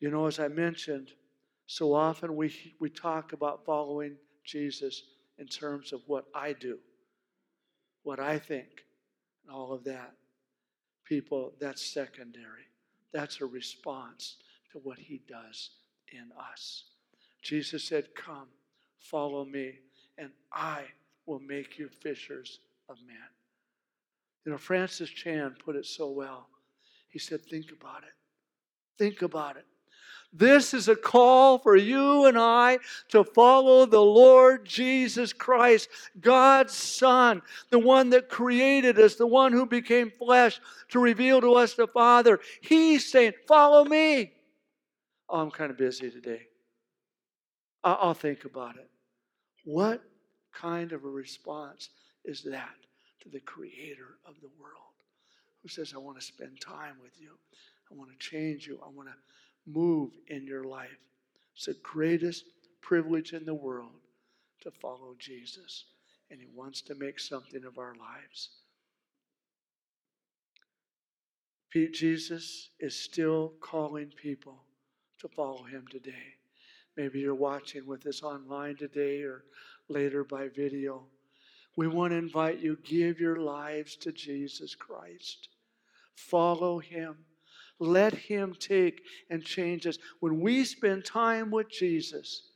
You 0.00 0.10
know, 0.10 0.26
as 0.26 0.38
I 0.38 0.48
mentioned, 0.48 1.12
so 1.68 1.92
often 1.92 2.34
we, 2.34 2.50
we 2.80 2.88
talk 2.88 3.34
about 3.34 3.66
following 3.66 4.16
Jesus 4.42 5.02
in 5.36 5.46
terms 5.46 5.92
of 5.92 6.00
what 6.06 6.24
I 6.34 6.54
do, 6.54 6.78
what 8.04 8.18
I 8.18 8.38
think, 8.38 8.84
and 9.42 9.54
all 9.54 9.74
of 9.74 9.84
that. 9.84 10.14
People, 11.04 11.52
that's 11.60 11.84
secondary. 11.84 12.64
That's 13.12 13.42
a 13.42 13.46
response 13.46 14.36
to 14.72 14.78
what 14.78 14.98
he 14.98 15.20
does 15.28 15.70
in 16.10 16.30
us. 16.52 16.84
Jesus 17.42 17.84
said, 17.84 18.14
Come, 18.14 18.48
follow 18.98 19.44
me, 19.44 19.74
and 20.16 20.30
I 20.50 20.84
will 21.26 21.40
make 21.40 21.78
you 21.78 21.90
fishers 21.90 22.60
of 22.88 22.96
men. 23.06 23.16
You 24.46 24.52
know, 24.52 24.58
Francis 24.58 25.10
Chan 25.10 25.56
put 25.62 25.76
it 25.76 25.84
so 25.84 26.08
well. 26.10 26.48
He 27.10 27.18
said, 27.18 27.42
Think 27.44 27.66
about 27.78 28.04
it. 28.04 28.14
Think 28.96 29.20
about 29.20 29.58
it. 29.58 29.66
This 30.32 30.74
is 30.74 30.88
a 30.88 30.96
call 30.96 31.58
for 31.58 31.74
you 31.74 32.26
and 32.26 32.38
I 32.38 32.78
to 33.08 33.24
follow 33.24 33.86
the 33.86 34.00
Lord 34.00 34.66
Jesus 34.66 35.32
Christ, 35.32 35.88
God's 36.20 36.74
Son, 36.74 37.40
the 37.70 37.78
one 37.78 38.10
that 38.10 38.28
created 38.28 38.98
us, 38.98 39.14
the 39.14 39.26
one 39.26 39.52
who 39.52 39.64
became 39.64 40.12
flesh 40.18 40.60
to 40.90 40.98
reveal 40.98 41.40
to 41.40 41.54
us 41.54 41.74
the 41.74 41.86
Father. 41.86 42.40
He's 42.60 43.10
saying, 43.10 43.32
Follow 43.46 43.84
me. 43.84 44.32
Oh, 45.30 45.40
I'm 45.40 45.50
kind 45.50 45.70
of 45.70 45.78
busy 45.78 46.10
today. 46.10 46.42
I'll 47.82 48.14
think 48.14 48.44
about 48.44 48.76
it. 48.76 48.88
What 49.64 50.02
kind 50.52 50.92
of 50.92 51.04
a 51.04 51.08
response 51.08 51.90
is 52.24 52.42
that 52.42 52.74
to 53.22 53.28
the 53.28 53.40
Creator 53.40 54.18
of 54.26 54.34
the 54.40 54.50
world 54.60 54.74
who 55.62 55.68
says, 55.68 55.92
I 55.94 55.98
want 55.98 56.18
to 56.18 56.24
spend 56.24 56.60
time 56.60 56.96
with 57.02 57.12
you? 57.18 57.30
I 57.90 57.94
want 57.94 58.10
to 58.10 58.18
change 58.18 58.66
you. 58.66 58.78
I 58.84 58.88
want 58.88 59.08
to 59.08 59.14
move 59.72 60.10
in 60.28 60.46
your 60.46 60.64
life. 60.64 60.98
It's 61.54 61.66
the 61.66 61.76
greatest 61.82 62.44
privilege 62.80 63.32
in 63.32 63.44
the 63.44 63.54
world 63.54 64.00
to 64.62 64.70
follow 64.70 65.14
Jesus, 65.18 65.84
and 66.30 66.40
He 66.40 66.46
wants 66.54 66.82
to 66.82 66.94
make 66.94 67.20
something 67.20 67.64
of 67.64 67.78
our 67.78 67.94
lives. 67.94 68.50
Jesus 71.92 72.70
is 72.80 72.98
still 72.98 73.52
calling 73.60 74.10
people 74.20 74.64
to 75.20 75.28
follow 75.28 75.62
Him 75.64 75.84
today. 75.90 76.34
Maybe 76.96 77.20
you're 77.20 77.34
watching 77.34 77.86
with 77.86 78.06
us 78.06 78.22
online 78.22 78.76
today 78.76 79.22
or 79.22 79.44
later 79.88 80.24
by 80.24 80.48
video. 80.48 81.04
We 81.76 81.86
want 81.86 82.12
to 82.12 82.16
invite 82.16 82.58
you, 82.58 82.76
give 82.82 83.20
your 83.20 83.36
lives 83.36 83.94
to 83.96 84.10
Jesus 84.10 84.74
Christ. 84.74 85.48
Follow 86.16 86.80
Him. 86.80 87.16
Let 87.80 88.14
Him 88.14 88.54
take 88.58 89.02
and 89.30 89.42
change 89.42 89.86
us. 89.86 89.98
When 90.20 90.40
we 90.40 90.64
spend 90.64 91.04
time 91.04 91.50
with 91.50 91.70
Jesus, 91.70 92.50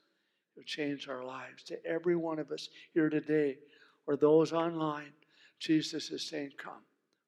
it'll 0.57 0.67
change 0.67 1.09
our 1.09 1.25
lives. 1.25 1.63
To 1.65 1.87
every 1.87 2.17
one 2.17 2.39
of 2.39 2.51
us 2.51 2.69
here 2.93 3.09
today 3.09 3.59
or 4.07 4.17
those 4.17 4.53
online, 4.53 5.13
Jesus 5.61 6.11
is 6.11 6.29
saying, 6.29 6.53
Come, 6.59 6.83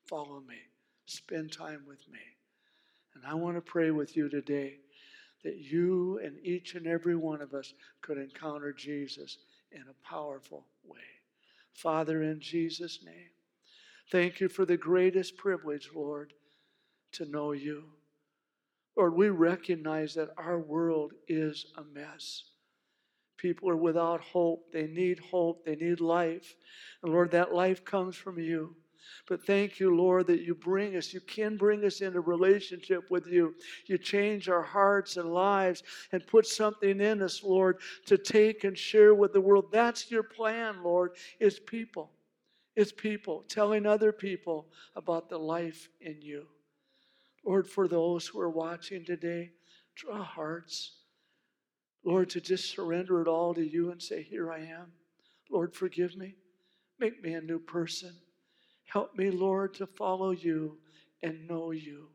follow 0.07 0.40
me, 0.40 0.59
spend 1.07 1.52
time 1.52 1.83
with 1.87 2.00
me. 2.11 2.18
And 3.14 3.24
I 3.24 3.35
want 3.35 3.57
to 3.57 3.61
pray 3.61 3.92
with 3.92 4.16
you 4.16 4.28
today 4.28 4.78
that 5.44 5.59
you 5.59 6.18
and 6.24 6.37
each 6.42 6.74
and 6.74 6.87
every 6.87 7.14
one 7.14 7.40
of 7.40 7.54
us 7.54 7.74
could 8.02 8.18
encounter 8.18 8.72
Jesus 8.72 9.38
in 9.70 9.83
a 9.83 10.09
powerful 10.09 10.66
way. 10.85 10.98
Father, 11.74 12.22
in 12.22 12.40
Jesus' 12.40 13.00
name, 13.04 13.30
thank 14.11 14.40
you 14.40 14.48
for 14.48 14.64
the 14.64 14.76
greatest 14.76 15.37
privilege, 15.37 15.90
Lord 15.94 16.33
to 17.14 17.27
know 17.27 17.53
you. 17.53 17.85
Lord, 18.96 19.14
we 19.14 19.29
recognize 19.29 20.14
that 20.14 20.31
our 20.37 20.59
world 20.59 21.12
is 21.27 21.66
a 21.77 21.83
mess. 21.83 22.44
People 23.37 23.68
are 23.68 23.77
without 23.77 24.20
hope. 24.20 24.72
They 24.72 24.87
need 24.87 25.18
hope. 25.18 25.64
They 25.64 25.77
need 25.77 26.00
life. 26.00 26.55
And 27.03 27.12
Lord, 27.12 27.31
that 27.33 27.53
life 27.53 27.85
comes 27.85 28.16
from 28.16 28.38
you. 28.38 28.74
But 29.29 29.44
thank 29.44 29.81
you, 29.81 29.94
Lord, 29.94 30.27
that 30.29 30.42
you 30.42 30.55
bring 30.55 30.96
us, 30.96 31.12
you 31.12 31.20
can 31.20 31.57
bring 31.57 31.85
us 31.85 32.00
into 32.00 32.20
relationship 32.20 33.11
with 33.11 33.27
you. 33.27 33.55
You 33.87 33.98
change 33.98 34.48
our 34.48 34.62
hearts 34.62 35.16
and 35.16 35.33
lives 35.33 35.83
and 36.12 36.27
put 36.27 36.46
something 36.46 37.00
in 37.00 37.20
us, 37.20 37.42
Lord, 37.42 37.81
to 38.07 38.16
take 38.16 38.64
and 38.64 38.77
share 38.77 39.14
with 39.14 39.33
the 39.33 39.40
world. 39.40 39.66
That's 39.72 40.11
your 40.11 40.22
plan, 40.22 40.83
Lord, 40.83 41.16
is 41.38 41.59
people. 41.59 42.12
It's 42.77 42.92
people 42.92 43.44
telling 43.48 43.87
other 43.87 44.11
people 44.12 44.66
about 44.96 45.29
the 45.29 45.38
life 45.38 45.88
in 46.00 46.20
you. 46.20 46.46
Lord, 47.44 47.68
for 47.68 47.88
those 47.88 48.26
who 48.26 48.40
are 48.40 48.50
watching 48.50 49.04
today, 49.04 49.50
draw 49.94 50.22
hearts. 50.22 50.92
Lord, 52.04 52.30
to 52.30 52.40
just 52.40 52.70
surrender 52.70 53.20
it 53.20 53.28
all 53.28 53.54
to 53.54 53.66
you 53.66 53.90
and 53.90 54.02
say, 54.02 54.22
Here 54.22 54.52
I 54.52 54.61
am. 54.61 54.92
Lord, 55.50 55.74
forgive 55.74 56.16
me. 56.16 56.37
Make 56.98 57.22
me 57.22 57.35
a 57.35 57.40
new 57.40 57.59
person. 57.59 58.12
Help 58.87 59.16
me, 59.16 59.30
Lord, 59.30 59.74
to 59.74 59.87
follow 59.87 60.30
you 60.30 60.78
and 61.22 61.48
know 61.48 61.72
you. 61.72 62.09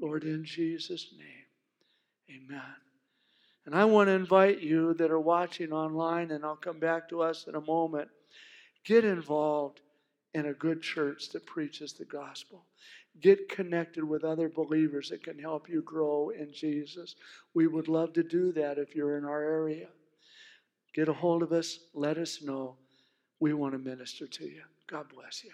Lord, 0.00 0.24
in 0.24 0.44
Jesus' 0.44 1.12
name, 1.18 2.38
amen. 2.48 2.74
And 3.66 3.74
I 3.74 3.84
want 3.84 4.08
to 4.08 4.12
invite 4.12 4.60
you 4.60 4.94
that 4.94 5.10
are 5.10 5.20
watching 5.20 5.72
online, 5.72 6.30
and 6.30 6.44
I'll 6.44 6.56
come 6.56 6.78
back 6.78 7.08
to 7.10 7.20
us 7.20 7.46
in 7.46 7.54
a 7.54 7.60
moment. 7.60 8.08
Get 8.84 9.04
involved 9.04 9.80
in 10.34 10.46
a 10.46 10.54
good 10.54 10.80
church 10.80 11.30
that 11.30 11.44
preaches 11.46 11.92
the 11.92 12.04
gospel. 12.04 12.64
Get 13.20 13.48
connected 13.48 14.04
with 14.04 14.24
other 14.24 14.48
believers 14.48 15.08
that 15.10 15.24
can 15.24 15.38
help 15.38 15.68
you 15.68 15.82
grow 15.82 16.30
in 16.30 16.52
Jesus. 16.52 17.16
We 17.54 17.66
would 17.66 17.88
love 17.88 18.12
to 18.14 18.22
do 18.22 18.52
that 18.52 18.78
if 18.78 18.94
you're 18.94 19.18
in 19.18 19.24
our 19.24 19.42
area. 19.42 19.88
Get 20.94 21.08
a 21.08 21.12
hold 21.12 21.42
of 21.42 21.52
us, 21.52 21.78
let 21.94 22.18
us 22.18 22.42
know. 22.42 22.76
We 23.40 23.52
want 23.54 23.72
to 23.72 23.78
minister 23.78 24.26
to 24.26 24.44
you. 24.44 24.62
God 24.86 25.06
bless 25.14 25.44
you. 25.44 25.52